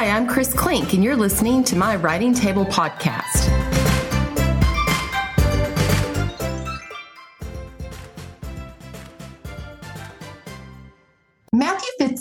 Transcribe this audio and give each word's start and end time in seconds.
Hi, 0.00 0.08
I'm 0.08 0.26
Chris 0.26 0.54
Klink, 0.54 0.94
and 0.94 1.04
you're 1.04 1.14
listening 1.14 1.62
to 1.64 1.76
my 1.76 1.94
Writing 1.94 2.32
Table 2.32 2.64
podcast. 2.64 3.69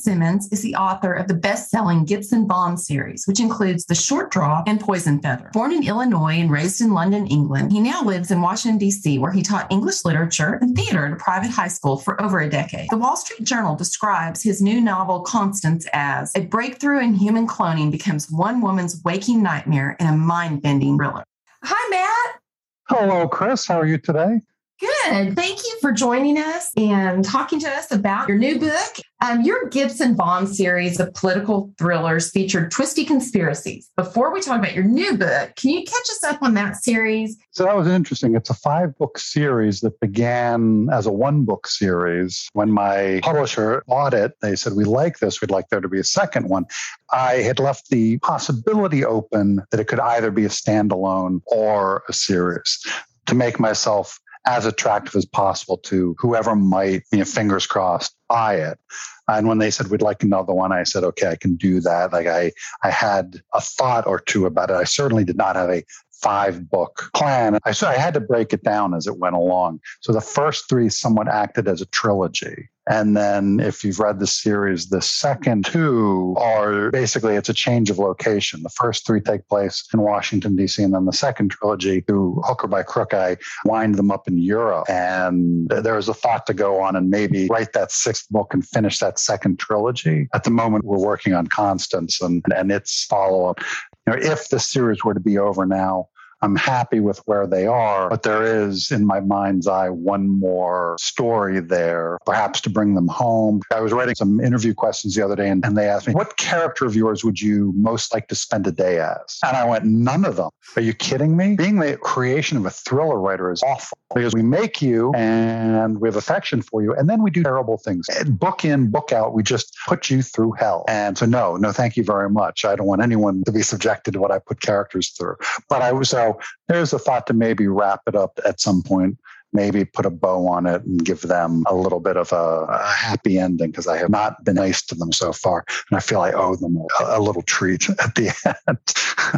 Matthew 0.10 0.40
FitzSimmons 0.40 0.52
is 0.52 0.62
the 0.62 0.76
author 0.76 1.14
of 1.14 1.28
the 1.28 1.34
best 1.34 1.70
selling 1.70 2.06
Gibson 2.06 2.48
Vaughn 2.48 2.78
series, 2.78 3.26
which 3.28 3.40
includes 3.40 3.86
The 3.86 3.96
Short 3.96 4.32
Drop 4.32 4.68
and 4.68 4.80
Poison 4.80 5.20
Feather. 5.22 5.50
Born 5.54 5.72
in 5.72 5.86
Illinois 5.86 6.40
and 6.40 6.50
raised 6.50 6.82
in 6.82 6.94
London, 6.94 7.28
England, 7.28 7.72
he 7.72 7.80
now 7.80 8.02
lives 8.02 8.32
in 8.32 8.42
Washington, 8.42 8.80
D.C., 8.80 9.20
where 9.20 9.32
he 9.32 9.44
taught 9.44 9.72
English 9.72 10.06
literature 10.06 10.58
and 10.62 10.76
theater 10.76 11.06
at 11.06 11.14
a 11.14 11.16
private 11.18 11.52
high 11.52 11.68
school 11.68 11.98
for 11.98 12.20
over 12.22 12.40
a 12.40 12.50
decade. 12.50 12.90
The 12.90 12.98
Wall 12.98 13.16
Street 13.18 13.46
Journal 13.46 13.76
describes 13.76 14.42
his 14.42 14.62
new 14.62 14.82
novel, 14.82 15.22
Constance, 15.22 15.88
as 15.94 16.36
a 16.36 16.42
breakthrough 16.42 17.02
in 17.02 17.14
human 17.14 17.48
cloning 17.48 17.92
becomes 17.92 18.32
one 18.32 18.62
woman's 18.62 19.02
waking 19.04 19.44
nightmare 19.44 19.96
in 20.00 20.08
a 20.08 20.14
mind 20.14 20.62
bending 20.62 20.98
thriller. 20.98 21.24
Hi, 21.64 21.90
Matt. 21.90 22.42
Hello, 22.88 23.28
Chris. 23.28 23.68
How 23.68 23.80
are 23.80 23.86
you 23.86 23.98
today? 23.98 24.42
Good. 24.80 25.36
Thank 25.36 25.60
you 25.66 25.78
for 25.82 25.92
joining 25.92 26.38
us 26.38 26.72
and 26.78 27.26
talking 27.26 27.60
to 27.60 27.70
us 27.70 27.92
about 27.92 28.30
your 28.30 28.38
new 28.38 28.60
book. 28.60 29.00
Um, 29.22 29.42
your 29.42 29.68
Gibson 29.68 30.16
Vaughn 30.16 30.48
series 30.48 31.02
of 31.02 31.14
political 31.14 31.74
thrillers 31.78 32.32
featured 32.32 32.72
twisty 32.72 33.04
conspiracies. 33.04 33.90
Before 33.98 34.32
we 34.32 34.40
talk 34.40 34.58
about 34.60 34.74
your 34.74 34.86
new 34.86 35.18
book, 35.18 35.54
can 35.58 35.72
you 35.72 35.84
catch 35.84 36.10
us 36.10 36.24
up 36.24 36.42
on 36.42 36.54
that 36.54 36.78
series? 36.78 37.38
So 37.52 37.66
that 37.66 37.76
was 37.76 37.90
interesting. 37.90 38.36
It's 38.36 38.50
a 38.50 38.54
five 38.54 38.98
book 38.98 39.18
series 39.18 39.82
that 39.82 40.00
began 40.00 40.88
as 40.94 41.06
a 41.06 41.12
one 41.12 41.44
book 41.44 41.68
series. 41.68 42.48
When 42.54 42.72
my 42.72 43.20
publisher 43.22 43.84
bought 43.86 44.14
it, 44.14 44.32
they 44.42 44.56
said, 44.56 44.74
We 44.74 44.86
like 44.86 45.20
this. 45.20 45.42
We'd 45.42 45.52
like 45.52 45.68
there 45.68 45.82
to 45.82 45.90
be 45.90 46.00
a 46.00 46.06
second 46.06 46.48
one. 46.48 46.66
I 47.12 47.36
had 47.36 47.60
left 47.60 47.90
the 47.90 48.20
possibility 48.20 49.04
open 49.04 49.62
that 49.72 49.82
it 49.82 49.88
could 49.88 50.00
either 50.00 50.32
be 50.32 50.46
a 50.46 50.50
standalone 50.50 51.42
or 51.48 52.04
a 52.08 52.14
series 52.14 52.80
to 53.26 53.36
make 53.36 53.60
myself 53.60 54.18
as 54.50 54.66
attractive 54.66 55.16
as 55.16 55.26
possible 55.26 55.78
to 55.78 56.16
whoever 56.18 56.56
might, 56.56 57.04
you 57.12 57.20
know, 57.20 57.26
fingers 57.26 57.68
crossed, 57.68 58.16
buy 58.28 58.56
it. 58.56 58.80
And 59.28 59.48
when 59.48 59.60
they 59.60 59.70
said 59.70 59.90
we'd 59.90 60.02
like 60.02 60.24
another 60.24 60.54
one, 60.54 60.72
I 60.72 60.84
said, 60.84 61.04
okay, 61.04 61.28
I 61.28 61.36
can 61.36 61.56
do 61.56 61.80
that. 61.82 62.12
Like 62.12 62.26
I, 62.26 62.52
I 62.84 62.90
had 62.90 63.44
a 63.54 63.62
thought 63.62 64.08
or 64.08 64.20
two 64.20 64.48
about 64.48 64.72
it. 64.72 64.74
I 64.74 64.86
certainly 64.86 65.24
did 65.24 65.38
not 65.38 65.56
have 65.56 65.70
a 65.70 65.84
five 66.12 66.68
book 66.68 67.12
plan. 67.14 67.60
I, 67.64 67.74
so 67.74 67.88
I 67.88 67.94
had 67.94 68.16
to 68.16 68.20
break 68.20 68.52
it 68.52 68.64
down 68.64 68.96
as 68.96 69.06
it 69.06 69.20
went 69.20 69.36
along. 69.36 69.82
So 70.02 70.14
the 70.14 70.20
first 70.20 70.68
three 70.68 70.90
somewhat 70.90 71.28
acted 71.28 71.68
as 71.68 71.80
a 71.80 71.86
trilogy. 71.86 72.70
And 72.90 73.16
then 73.16 73.60
if 73.60 73.84
you've 73.84 74.00
read 74.00 74.20
the 74.20 74.28
series, 74.28 74.90
the 74.90 75.02
second 75.02 75.66
two 75.66 76.36
are 76.40 76.90
basically 76.90 77.36
it's 77.36 77.48
a 77.48 77.54
change 77.54 77.92
of 77.92 78.00
location. 78.00 78.64
The 78.64 78.70
first 78.70 79.06
three 79.06 79.22
take 79.22 79.48
place 79.48 79.88
in 79.94 80.02
Washington, 80.02 80.56
D.C., 80.56 80.82
and 80.82 80.96
then 80.96 81.06
the 81.06 81.14
second 81.14 81.52
trilogy, 81.52 82.02
through 82.02 82.42
hook 82.44 82.64
or 82.64 82.68
by 82.68 82.82
crook, 82.82 83.14
I 83.14 83.38
wind 83.64 83.96
them 83.96 84.10
up 84.10 84.28
in 84.28 84.40
Europe. 84.40 84.90
And 84.90 85.70
there's 85.70 86.10
a 86.10 86.16
thought 86.16 86.48
to 86.48 86.54
go 86.56 86.82
on 86.82 86.96
and 86.96 87.12
maybe 87.12 87.48
write 87.48 87.74
that 87.74 87.92
sixth 87.92 88.28
book 88.30 88.56
and 88.56 88.68
finish 88.68 88.98
that 89.00 89.20
second 89.20 89.60
trilogy. 89.60 90.28
At 90.34 90.44
the 90.44 90.52
moment, 90.52 90.84
we're 90.84 90.98
working 90.98 91.36
on 91.36 91.46
Constance 91.46 92.20
and, 92.22 92.44
and 92.56 92.72
its 92.72 93.06
follow 93.06 93.46
up. 93.46 93.60
You 94.08 94.14
know, 94.14 94.20
if 94.20 94.50
the 94.50 94.60
series 94.60 95.04
were 95.04 95.14
to 95.14 95.20
be 95.20 95.38
over 95.38 95.68
now, 95.68 96.08
I'm 96.42 96.56
happy 96.56 97.00
with 97.00 97.20
where 97.26 97.46
they 97.46 97.68
are, 97.68 98.10
but 98.10 98.24
there 98.24 98.44
is 98.44 98.92
in 98.92 99.06
my 99.06 99.20
mind's 99.20 99.68
eye 99.68 99.90
one 99.90 100.28
more 100.28 100.96
story 101.00 101.60
there, 101.60 102.18
perhaps 102.26 102.62
to 102.62 102.70
bring 102.70 102.96
them 102.96 103.08
home. 103.08 103.62
I 103.72 103.82
was 103.82 103.92
writing 103.92 104.16
some 104.16 104.40
interview 104.40 104.74
questions 104.74 105.16
the 105.16 105.24
other 105.24 105.36
day 105.36 105.50
and, 105.50 105.66
and 105.66 105.78
they 105.78 105.88
asked 105.88 106.08
me, 106.08 106.14
What 106.14 106.38
character 106.38 106.86
of 106.86 106.96
yours 106.96 107.24
would 107.24 107.42
you 107.42 107.74
most 107.76 108.14
like 108.14 108.28
to 108.30 108.36
spend 108.36 108.68
a 108.68 108.72
day 108.72 109.00
as? 109.00 109.40
And 109.44 109.58
I 109.58 109.66
went, 109.66 109.86
None 109.86 110.26
of 110.26 110.38
them. 110.38 110.50
Are 110.76 110.82
you 110.82 110.94
kidding 110.94 111.36
me? 111.36 111.56
Being 111.56 111.80
the 111.80 111.98
creation 111.98 112.58
of 112.58 112.66
a 112.66 112.70
thriller 112.70 113.20
writer 113.20 113.52
is 113.52 113.64
awful 113.64 113.98
because 114.14 114.34
we 114.34 114.42
make 114.42 114.82
you 114.82 115.12
and 115.16 116.00
we 116.00 116.08
have 116.08 116.16
affection 116.16 116.62
for 116.62 116.82
you, 116.82 116.94
and 116.94 117.10
then 117.10 117.22
we 117.22 117.32
do 117.32 117.44
terrible 117.44 117.78
things. 117.78 118.08
Book 118.28 118.66
in, 118.66 118.90
book 118.90 119.12
out, 119.12 119.34
we 119.34 119.44
just 119.44 119.76
put 119.88 120.10
you 120.10 120.22
through 120.22 120.54
hell. 120.54 120.86
And 120.88 121.18
so, 121.18 121.26
no, 121.26 121.58
no, 121.58 121.72
thank 121.72 121.98
you 121.98 122.04
very 122.04 122.30
much. 122.30 122.66
I 122.66 122.76
don't 122.76 122.88
want 122.88 123.02
anyone 123.02 123.44
to 123.44 123.52
be 123.52 123.62
subjected 123.62 124.14
to 124.14 124.20
what 124.20 124.32
I 124.32 124.40
put 124.40 124.62
characters 124.62 125.10
through. 125.10 125.36
But 125.68 125.82
I 125.82 125.92
was 125.92 126.10
so 126.10 126.29
there's 126.68 126.94
a 126.94 127.00
thought 127.00 127.28
to 127.28 127.34
maybe 127.34 127.68
wrap 127.68 128.02
it 128.08 128.16
up 128.16 128.40
at 128.46 128.60
some 128.60 128.82
point 128.84 129.18
maybe 129.54 129.86
put 129.86 130.06
a 130.06 130.10
bow 130.10 130.48
on 130.48 130.66
it 130.66 130.84
and 130.84 131.04
give 131.04 131.22
them 131.22 131.64
a 131.68 131.76
little 131.76 132.00
bit 132.00 132.18
of 132.18 132.32
a, 132.32 132.66
a 132.70 132.88
happy 132.88 133.40
ending 133.40 133.72
because 133.72 133.88
I 133.88 133.98
have 133.98 134.10
not 134.10 134.44
been 134.44 134.56
nice 134.56 134.82
to 134.84 134.96
them 134.96 135.12
so 135.12 135.34
far. 135.34 135.66
And 135.90 135.98
I 135.98 136.02
feel 136.02 136.22
I 136.22 136.32
owe 136.32 136.56
them 136.56 136.78
a, 137.00 137.18
a 137.18 137.20
little 137.20 137.42
treat 137.42 137.90
at 138.00 138.16
the 138.16 138.34
end. 138.68 138.78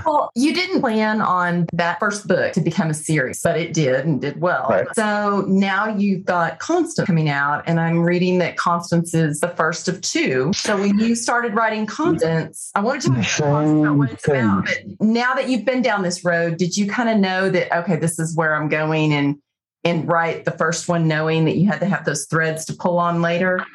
well, 0.05 0.31
you 0.35 0.53
didn't 0.53 0.81
plan 0.81 1.21
on 1.21 1.67
that 1.73 1.99
first 1.99 2.27
book 2.27 2.53
to 2.53 2.61
become 2.61 2.89
a 2.89 2.93
series, 2.93 3.41
but 3.41 3.57
it 3.57 3.73
did 3.73 4.05
and 4.05 4.21
did 4.21 4.41
well. 4.41 4.67
Right. 4.69 4.87
So 4.95 5.45
now 5.47 5.87
you've 5.87 6.25
got 6.25 6.59
Constance 6.59 7.07
coming 7.07 7.29
out, 7.29 7.63
and 7.65 7.79
I'm 7.79 8.01
reading 8.01 8.39
that 8.39 8.57
Constance 8.57 9.13
is 9.13 9.39
the 9.39 9.49
first 9.49 9.87
of 9.87 10.01
two. 10.01 10.51
So 10.53 10.77
when 10.77 10.99
you 10.99 11.15
started 11.15 11.53
writing 11.53 11.85
Constance, 11.85 12.71
I 12.75 12.81
wanted 12.81 13.13
to 13.13 13.23
talk 13.23 13.65
about 13.65 13.97
what 13.97 14.11
it's 14.11 14.27
about. 14.27 14.65
But 14.65 14.83
now 14.99 15.33
that 15.33 15.49
you've 15.49 15.65
been 15.65 15.81
down 15.81 16.03
this 16.03 16.23
road, 16.23 16.57
did 16.57 16.77
you 16.77 16.87
kind 16.87 17.09
of 17.09 17.17
know 17.17 17.49
that, 17.49 17.75
okay, 17.79 17.95
this 17.95 18.19
is 18.19 18.35
where 18.35 18.55
I'm 18.55 18.69
going 18.69 19.13
and 19.13 19.37
and 19.83 20.07
write 20.07 20.45
the 20.45 20.51
first 20.51 20.87
one 20.87 21.07
knowing 21.07 21.45
that 21.45 21.57
you 21.57 21.67
had 21.67 21.79
to 21.79 21.85
have 21.87 22.05
those 22.05 22.25
threads 22.25 22.65
to 22.65 22.73
pull 22.73 22.99
on 22.99 23.21
later? 23.21 23.65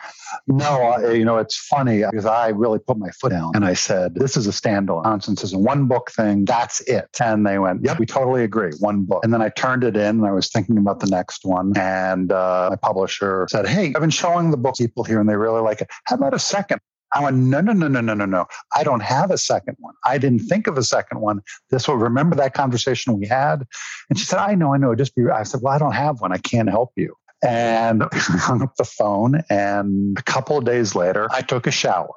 No, 0.46 0.98
you 1.10 1.24
know, 1.24 1.38
it's 1.38 1.56
funny 1.56 2.02
because 2.10 2.26
I 2.26 2.48
really 2.48 2.78
put 2.78 2.98
my 2.98 3.10
foot 3.10 3.30
down 3.30 3.52
and 3.54 3.64
I 3.64 3.74
said, 3.74 4.14
this 4.14 4.36
is 4.36 4.46
a 4.46 4.50
standalone. 4.50 5.02
Constance 5.04 5.42
is 5.42 5.52
a 5.52 5.58
one 5.58 5.86
book 5.86 6.10
thing. 6.10 6.44
That's 6.44 6.80
it. 6.82 7.08
And 7.20 7.46
they 7.46 7.58
went, 7.58 7.84
yep, 7.84 7.98
we 7.98 8.06
totally 8.06 8.44
agree. 8.44 8.72
One 8.78 9.04
book. 9.04 9.24
And 9.24 9.32
then 9.32 9.42
I 9.42 9.48
turned 9.50 9.82
it 9.82 9.96
in 9.96 10.18
and 10.18 10.26
I 10.26 10.32
was 10.32 10.48
thinking 10.48 10.78
about 10.78 11.00
the 11.00 11.08
next 11.08 11.44
one. 11.44 11.76
And 11.76 12.30
uh, 12.30 12.68
my 12.70 12.76
publisher 12.76 13.46
said, 13.50 13.66
hey, 13.66 13.92
I've 13.94 14.00
been 14.00 14.10
showing 14.10 14.50
the 14.50 14.56
book 14.56 14.76
people 14.76 15.04
here 15.04 15.20
and 15.20 15.28
they 15.28 15.36
really 15.36 15.60
like 15.60 15.80
it. 15.80 15.88
How 16.04 16.16
about 16.16 16.34
a 16.34 16.38
second? 16.38 16.80
I 17.12 17.22
went, 17.22 17.36
no, 17.36 17.60
no, 17.60 17.72
no, 17.72 17.88
no, 17.88 18.00
no, 18.00 18.14
no, 18.14 18.24
no. 18.24 18.46
I 18.74 18.84
don't 18.84 19.00
have 19.00 19.30
a 19.30 19.38
second 19.38 19.76
one. 19.78 19.94
I 20.04 20.18
didn't 20.18 20.40
think 20.40 20.66
of 20.66 20.76
a 20.76 20.82
second 20.82 21.20
one. 21.20 21.40
This 21.70 21.86
will 21.86 21.96
remember 21.96 22.36
that 22.36 22.54
conversation 22.54 23.18
we 23.18 23.26
had. 23.26 23.66
And 24.10 24.18
she 24.18 24.24
said, 24.24 24.38
I 24.38 24.54
know, 24.54 24.74
I 24.74 24.76
know. 24.76 24.94
Just 24.94 25.14
be, 25.14 25.24
I 25.30 25.44
said, 25.44 25.60
well, 25.62 25.74
I 25.74 25.78
don't 25.78 25.94
have 25.94 26.20
one. 26.20 26.32
I 26.32 26.38
can't 26.38 26.68
help 26.68 26.92
you. 26.96 27.14
And 27.42 28.02
hung 28.12 28.62
up 28.62 28.76
the 28.76 28.84
phone. 28.84 29.42
And 29.48 30.18
a 30.18 30.22
couple 30.22 30.58
of 30.58 30.64
days 30.64 30.94
later, 30.94 31.28
I 31.30 31.42
took 31.42 31.66
a 31.66 31.70
shower. 31.70 32.12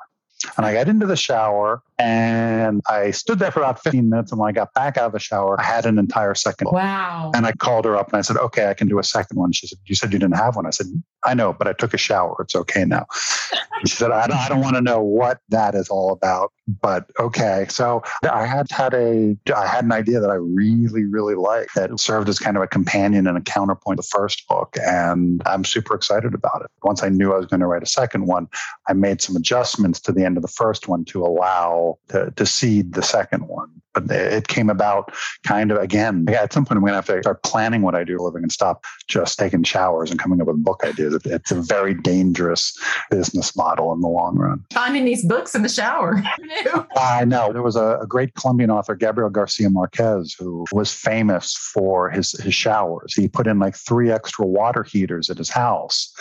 And 0.58 0.66
I 0.66 0.74
got 0.74 0.88
into 0.88 1.06
the 1.06 1.18
shower 1.18 1.84
and 2.00 2.82
I 2.88 3.12
stood 3.12 3.40
there 3.40 3.52
for 3.52 3.60
about 3.60 3.84
15 3.84 4.10
minutes. 4.10 4.32
And 4.32 4.40
when 4.40 4.48
I 4.48 4.54
got 4.54 4.74
back 4.74 4.98
out 4.98 5.08
of 5.08 5.12
the 5.12 5.20
shower, 5.20 5.60
I 5.60 5.64
had 5.64 5.86
an 5.86 6.00
entire 6.00 6.34
second. 6.34 6.70
Wow. 6.72 7.32
And 7.36 7.46
I 7.46 7.52
called 7.52 7.84
her 7.84 7.98
up 7.98 8.08
and 8.08 8.18
I 8.18 8.22
said, 8.22 8.38
okay, 8.38 8.70
I 8.70 8.74
can 8.74 8.88
do 8.88 9.00
a 9.00 9.04
second 9.04 9.38
one. 9.38 9.52
She 9.52 9.68
said, 9.68 9.80
you 9.86 9.96
said 9.96 10.14
you 10.14 10.20
didn't 10.20 10.38
have 10.38 10.56
one. 10.56 10.66
I 10.66 10.70
said, 10.70 10.88
I 11.26 11.34
know, 11.34 11.52
but 11.52 11.68
I 11.68 11.74
took 11.74 11.94
a 11.94 11.98
shower. 11.98 12.38
It's 12.40 12.56
okay 12.56 12.86
now. 12.86 13.06
she 13.86 13.96
said, 13.96 14.12
I 14.12 14.28
don't, 14.28 14.38
I 14.38 14.48
don't 14.48 14.62
want 14.62 14.78
to 14.78 14.82
know 14.82 15.02
what 15.02 15.40
that 15.50 15.76
is 15.76 15.90
all 15.90 16.14
about, 16.14 16.54
but 16.82 17.10
okay. 17.20 17.66
So 17.68 18.02
I 18.32 18.46
had 18.46 18.72
had 18.72 18.94
a, 18.94 19.36
I 19.54 19.68
had 19.68 19.84
an 19.84 19.92
idea 19.92 20.22
that 20.22 20.30
I 20.30 20.36
really, 20.36 21.04
really 21.04 21.36
liked 21.36 21.76
that 21.76 21.98
served 22.00 22.30
as 22.30 22.40
kind 22.40 22.56
of 22.56 22.64
a 22.64 22.68
companion 22.68 23.28
and 23.28 23.38
a 23.38 23.42
counterpoint 23.42 23.98
to 23.98 24.04
the 24.04 24.08
first 24.08 24.48
book. 24.48 24.78
And 24.82 25.42
I'm 25.46 25.66
super 25.66 25.96
excited 25.96 26.34
about 26.34 26.62
it. 26.62 26.72
Once 26.84 27.04
I 27.04 27.10
knew 27.10 27.34
I 27.34 27.38
was 27.38 27.48
going 27.48 27.60
to 27.60 27.68
write 27.68 27.84
a 27.84 27.88
second 27.88 28.28
one, 28.28 28.48
I 28.88 28.94
made 28.94 29.22
some 29.22 29.36
adjustments 29.36 30.00
to 30.02 30.14
the 30.14 30.24
end 30.24 30.38
of 30.38 30.44
the 30.44 30.48
first 30.48 30.88
one 30.88 31.04
to 31.06 31.26
allow 31.26 31.89
to, 32.10 32.32
to 32.36 32.46
seed 32.46 32.94
the 32.94 33.04
second 33.04 33.48
one. 33.48 33.70
But 33.94 34.12
it 34.12 34.48
came 34.48 34.70
about 34.70 35.12
kind 35.44 35.72
of 35.72 35.78
again, 35.78 36.28
at 36.30 36.54
some 36.54 36.64
point, 36.64 36.78
I'm 36.78 36.82
going 36.82 36.92
to 36.92 36.96
have 36.98 37.06
to 37.08 37.22
start 37.24 37.42
planning 37.44 37.82
what 37.82 37.96
I 37.96 38.04
do 38.04 38.18
for 38.18 38.24
living 38.24 38.44
and 38.44 38.52
stop 38.52 38.86
just 39.08 39.40
taking 39.40 39.64
showers 39.64 40.12
and 40.12 40.20
coming 40.20 40.40
up 40.42 40.48
with 40.48 40.64
book 40.64 40.84
ideas. 40.84 41.20
It's 41.26 41.52
a 41.52 41.62
very 41.62 41.96
dangerous 41.96 42.78
business 43.10 43.56
model 43.56 43.92
in 43.94 44.02
the 44.02 44.08
long 44.08 44.36
run. 44.36 44.64
Finding 44.72 45.06
these 45.06 45.26
books 45.26 45.56
in 45.56 45.64
the 45.64 45.70
shower. 45.70 46.22
I 46.96 47.26
know. 47.26 47.52
There 47.52 47.64
was 47.64 47.76
a, 47.76 48.00
a, 48.02 48.08
great 48.08 48.36
Colombian 48.36 48.70
author, 48.70 48.96
Gabriel 48.96 49.30
Garcia 49.30 49.70
Marquez, 49.70 50.36
who 50.38 50.66
was 50.72 50.94
famous 50.94 51.56
for 51.56 52.10
his, 52.10 52.32
his 52.40 52.54
showers. 52.54 53.14
He 53.16 53.28
put 53.28 53.48
in 53.48 53.60
like 53.60 53.76
three 53.76 54.12
extra 54.12 54.46
water 54.46 54.84
heaters 54.84 55.30
at 55.30 55.38
his 55.38 55.50
house. 55.50 56.14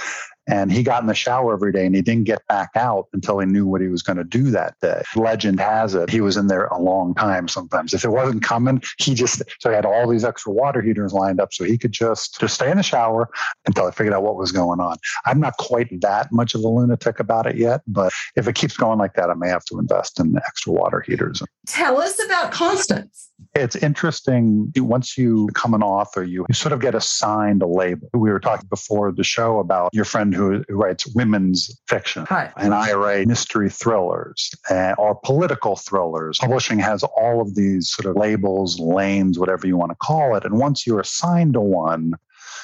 And 0.48 0.72
he 0.72 0.82
got 0.82 1.02
in 1.02 1.06
the 1.06 1.14
shower 1.14 1.52
every 1.52 1.72
day 1.72 1.86
and 1.86 1.94
he 1.94 2.02
didn't 2.02 2.24
get 2.24 2.46
back 2.48 2.70
out 2.74 3.06
until 3.12 3.38
he 3.38 3.46
knew 3.46 3.66
what 3.66 3.80
he 3.80 3.88
was 3.88 4.02
going 4.02 4.16
to 4.16 4.24
do 4.24 4.50
that 4.50 4.74
day. 4.80 5.02
Legend 5.14 5.60
has 5.60 5.94
it 5.94 6.08
he 6.10 6.20
was 6.20 6.36
in 6.36 6.46
there 6.46 6.66
a 6.66 6.80
long 6.80 7.14
time 7.14 7.48
sometimes. 7.48 7.92
If 7.92 8.04
it 8.04 8.10
wasn't 8.10 8.42
coming, 8.42 8.82
he 8.98 9.14
just, 9.14 9.42
so 9.60 9.68
he 9.68 9.74
had 9.74 9.84
all 9.84 10.08
these 10.08 10.24
extra 10.24 10.52
water 10.52 10.80
heaters 10.80 11.12
lined 11.12 11.40
up 11.40 11.52
so 11.52 11.64
he 11.64 11.76
could 11.76 11.92
just, 11.92 12.40
just 12.40 12.54
stay 12.54 12.70
in 12.70 12.78
the 12.78 12.82
shower 12.82 13.28
until 13.66 13.86
I 13.86 13.90
figured 13.90 14.14
out 14.14 14.22
what 14.22 14.36
was 14.36 14.52
going 14.52 14.80
on. 14.80 14.96
I'm 15.26 15.40
not 15.40 15.56
quite 15.58 16.00
that 16.00 16.32
much 16.32 16.54
of 16.54 16.62
a 16.62 16.68
lunatic 16.68 17.20
about 17.20 17.46
it 17.46 17.56
yet, 17.56 17.82
but 17.86 18.12
if 18.36 18.48
it 18.48 18.54
keeps 18.54 18.76
going 18.76 18.98
like 18.98 19.14
that, 19.14 19.30
I 19.30 19.34
may 19.34 19.48
have 19.48 19.64
to 19.66 19.78
invest 19.78 20.18
in 20.18 20.36
extra 20.38 20.72
water 20.72 21.00
heaters. 21.00 21.42
Tell 21.66 22.00
us 22.00 22.22
about 22.24 22.52
Constance. 22.52 23.28
It's 23.54 23.76
interesting. 23.76 24.72
Once 24.76 25.18
you 25.18 25.46
become 25.46 25.74
an 25.74 25.82
author, 25.82 26.22
you, 26.22 26.46
you 26.48 26.54
sort 26.54 26.72
of 26.72 26.80
get 26.80 26.94
assigned 26.94 27.62
a 27.62 27.66
label. 27.66 28.08
We 28.14 28.30
were 28.30 28.40
talking 28.40 28.68
before 28.68 29.12
the 29.12 29.24
show 29.24 29.58
about 29.58 29.90
your 29.92 30.04
friend 30.04 30.34
who, 30.34 30.64
who 30.68 30.76
writes 30.76 31.06
women's 31.14 31.80
fiction, 31.88 32.26
right. 32.30 32.52
and 32.56 32.74
I 32.74 32.92
write 32.92 33.26
mystery 33.26 33.70
thrillers 33.70 34.54
and, 34.70 34.94
or 34.98 35.14
political 35.14 35.76
thrillers. 35.76 36.38
Publishing 36.38 36.78
has 36.78 37.02
all 37.02 37.40
of 37.40 37.54
these 37.54 37.90
sort 37.90 38.06
of 38.06 38.16
labels, 38.16 38.78
lanes, 38.78 39.38
whatever 39.38 39.66
you 39.66 39.76
want 39.76 39.90
to 39.90 39.96
call 39.96 40.34
it. 40.36 40.44
And 40.44 40.58
once 40.58 40.86
you're 40.86 41.00
assigned 41.00 41.54
to 41.54 41.60
one, 41.60 42.14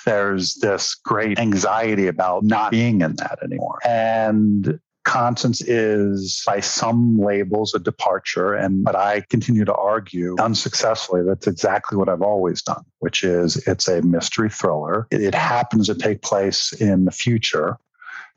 there's 0.04 0.56
this 0.56 0.94
great 0.94 1.38
anxiety 1.38 2.06
about 2.06 2.44
not 2.44 2.70
being 2.70 3.00
in 3.00 3.16
that 3.16 3.38
anymore. 3.42 3.78
And 3.84 4.78
Constance 5.04 5.60
is, 5.60 6.42
by 6.46 6.60
some 6.60 7.18
labels, 7.18 7.74
a 7.74 7.78
departure. 7.78 8.54
And 8.54 8.82
but 8.84 8.96
I 8.96 9.20
continue 9.28 9.64
to 9.66 9.74
argue 9.74 10.36
unsuccessfully 10.40 11.22
that's 11.22 11.46
exactly 11.46 11.98
what 11.98 12.08
I've 12.08 12.22
always 12.22 12.62
done, 12.62 12.84
which 13.00 13.22
is 13.22 13.56
it's 13.68 13.86
a 13.86 14.02
mystery 14.02 14.50
thriller. 14.50 15.06
It, 15.10 15.22
it 15.22 15.34
happens 15.34 15.86
to 15.86 15.94
take 15.94 16.22
place 16.22 16.72
in 16.72 17.04
the 17.04 17.10
future, 17.10 17.78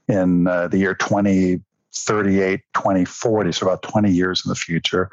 in 0.09 0.47
uh, 0.47 0.67
the 0.67 0.77
year 0.77 0.93
2038, 0.93 2.61
2040, 2.73 3.51
so 3.53 3.65
about 3.65 3.81
20 3.81 4.11
years 4.11 4.45
in 4.45 4.49
the 4.49 4.55
future. 4.55 5.09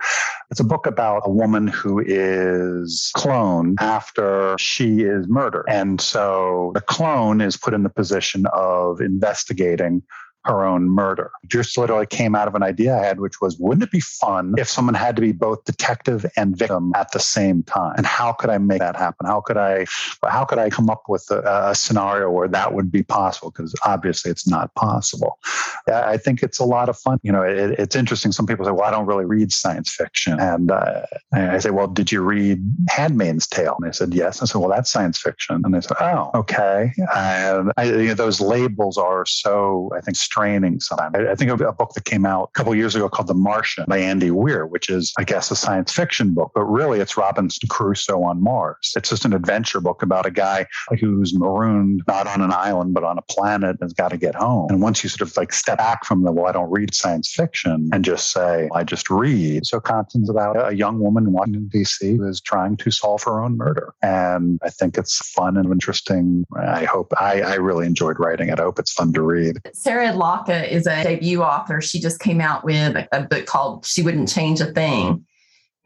It's 0.50 0.60
a 0.60 0.64
book 0.64 0.86
about 0.86 1.22
a 1.24 1.30
woman 1.30 1.68
who 1.68 2.02
is 2.04 3.12
cloned 3.16 3.76
after 3.80 4.56
she 4.58 5.02
is 5.02 5.28
murdered. 5.28 5.66
And 5.68 6.00
so 6.00 6.72
the 6.74 6.80
clone 6.80 7.40
is 7.40 7.56
put 7.56 7.74
in 7.74 7.84
the 7.84 7.88
position 7.88 8.46
of 8.52 9.00
investigating 9.00 10.02
her 10.44 10.64
own 10.64 10.88
murder. 10.88 11.30
Just 11.46 11.76
literally 11.78 12.06
came 12.06 12.34
out 12.34 12.48
of 12.48 12.54
an 12.54 12.62
idea 12.62 12.96
I 12.96 13.04
had, 13.04 13.20
which 13.20 13.40
was, 13.40 13.58
wouldn't 13.58 13.82
it 13.82 13.90
be 13.90 14.00
fun 14.00 14.54
if 14.58 14.68
someone 14.68 14.94
had 14.94 15.16
to 15.16 15.22
be 15.22 15.32
both 15.32 15.64
detective 15.64 16.26
and 16.36 16.56
victim 16.56 16.92
at 16.94 17.12
the 17.12 17.18
same 17.20 17.62
time? 17.62 17.94
And 17.96 18.06
how 18.06 18.32
could 18.32 18.50
I 18.50 18.58
make 18.58 18.80
that 18.80 18.96
happen? 18.96 19.26
How 19.26 19.40
could 19.40 19.56
I, 19.56 19.86
how 20.22 20.44
could 20.44 20.58
I 20.58 20.70
come 20.70 20.90
up 20.90 21.04
with 21.08 21.26
a, 21.30 21.70
a 21.70 21.74
scenario 21.74 22.30
where 22.30 22.48
that 22.48 22.74
would 22.74 22.92
be 22.92 23.02
possible? 23.02 23.50
Because 23.50 23.74
obviously 23.84 24.30
it's 24.30 24.46
not 24.46 24.74
possible. 24.74 25.38
I 25.86 26.16
think 26.16 26.42
it's 26.42 26.58
a 26.58 26.64
lot 26.64 26.88
of 26.88 26.98
fun. 26.98 27.18
You 27.22 27.32
know, 27.32 27.42
it, 27.42 27.78
it's 27.78 27.96
interesting. 27.96 28.32
Some 28.32 28.46
people 28.46 28.64
say, 28.64 28.70
well, 28.70 28.84
I 28.84 28.90
don't 28.90 29.06
really 29.06 29.24
read 29.24 29.52
science 29.52 29.92
fiction. 29.92 30.38
And 30.40 30.70
uh, 30.70 31.02
I 31.32 31.58
say, 31.58 31.70
well, 31.70 31.86
did 31.86 32.12
you 32.12 32.22
read 32.22 32.62
Handmaid's 32.88 33.46
Tale? 33.46 33.76
And 33.80 33.88
they 33.88 33.92
said, 33.92 34.14
yes. 34.14 34.42
I 34.42 34.46
said, 34.46 34.58
well, 34.58 34.70
that's 34.70 34.90
science 34.90 35.18
fiction. 35.18 35.62
And 35.64 35.74
they 35.74 35.80
said, 35.80 35.96
oh, 36.00 36.30
okay. 36.34 36.92
And 37.14 37.72
I, 37.76 37.84
you 37.84 38.08
know, 38.08 38.14
those 38.14 38.40
labels 38.40 38.98
are 38.98 39.26
so, 39.26 39.90
I 39.96 40.00
think, 40.00 40.16
training. 40.34 40.80
I, 40.98 41.30
I 41.30 41.34
think 41.34 41.50
of 41.50 41.60
a 41.60 41.72
book 41.72 41.92
that 41.94 42.04
came 42.04 42.26
out 42.26 42.50
a 42.54 42.58
couple 42.58 42.74
years 42.74 42.94
ago 42.96 43.08
called 43.08 43.28
The 43.28 43.34
Martian 43.34 43.84
by 43.86 43.98
Andy 43.98 44.30
Weir, 44.30 44.66
which 44.66 44.88
is, 44.88 45.12
I 45.16 45.24
guess, 45.24 45.50
a 45.50 45.56
science 45.56 45.92
fiction 45.92 46.34
book, 46.34 46.50
but 46.54 46.64
really 46.64 47.00
it's 47.00 47.16
Robinson 47.16 47.68
Crusoe 47.68 48.22
on 48.22 48.42
Mars. 48.42 48.92
It's 48.96 49.08
just 49.08 49.24
an 49.24 49.32
adventure 49.32 49.80
book 49.80 50.02
about 50.02 50.26
a 50.26 50.30
guy 50.30 50.66
who's 51.00 51.38
marooned 51.38 52.02
not 52.08 52.26
on 52.26 52.40
an 52.40 52.52
island, 52.52 52.94
but 52.94 53.04
on 53.04 53.16
a 53.16 53.22
planet 53.22 53.70
and 53.70 53.82
has 53.82 53.92
got 53.92 54.08
to 54.10 54.16
get 54.16 54.34
home. 54.34 54.68
And 54.70 54.82
once 54.82 55.02
you 55.02 55.08
sort 55.08 55.28
of 55.28 55.36
like 55.36 55.52
step 55.52 55.78
back 55.78 56.04
from 56.04 56.24
the, 56.24 56.32
well, 56.32 56.46
I 56.46 56.52
don't 56.52 56.70
read 56.70 56.94
science 56.94 57.32
fiction 57.32 57.90
and 57.92 58.04
just 58.04 58.32
say, 58.32 58.68
I 58.74 58.82
just 58.82 59.10
read. 59.10 59.66
So 59.66 59.80
Constance 59.80 60.28
about 60.28 60.72
a 60.72 60.74
young 60.74 60.98
woman 60.98 61.24
in 61.24 61.32
Washington, 61.32 61.68
D.C. 61.72 62.16
who 62.16 62.26
is 62.26 62.40
trying 62.40 62.76
to 62.78 62.90
solve 62.90 63.22
her 63.24 63.40
own 63.42 63.56
murder. 63.56 63.94
And 64.02 64.58
I 64.62 64.70
think 64.70 64.98
it's 64.98 65.18
fun 65.30 65.56
and 65.56 65.70
interesting. 65.70 66.44
I 66.56 66.84
hope 66.84 67.12
I, 67.20 67.42
I 67.42 67.54
really 67.54 67.86
enjoyed 67.86 68.18
writing 68.18 68.48
it. 68.48 68.58
I 68.58 68.62
hope 68.62 68.78
it's 68.78 68.92
fun 68.92 69.12
to 69.12 69.22
read. 69.22 69.60
Sarah 69.72 70.12
Adlakha 70.24 70.68
is 70.68 70.86
a 70.86 71.02
debut 71.02 71.42
author. 71.42 71.80
She 71.80 72.00
just 72.00 72.20
came 72.20 72.40
out 72.40 72.64
with 72.64 72.96
a, 73.12 73.22
book 73.22 73.46
called 73.46 73.86
She 73.86 74.02
Wouldn't 74.02 74.28
Change 74.28 74.60
a 74.60 74.66
Thing. 74.66 75.24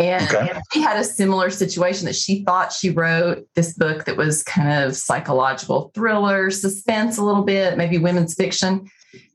And, 0.00 0.29
okay. 0.29 0.50
and, 0.50 0.62
she 0.73 0.81
had 0.81 0.96
a 0.96 1.05
similar 1.05 1.50
situation 1.50 2.06
that 2.06 2.14
she 2.14 2.44
thought 2.44 2.73
she 2.73 2.90
wrote 2.90 3.46
this 3.55 3.75
book 3.75 4.05
that 4.05 4.17
was 4.17 4.44
kind 4.44 4.85
of 4.85 4.96
psychological 4.96 5.90
thriller, 5.94 6.50
suspense 6.50 7.19
a 7.19 7.25
little 7.25 7.43
bit, 7.43 7.76
maybe 7.76 7.99
women's 7.99 8.35
fiction 8.35 8.88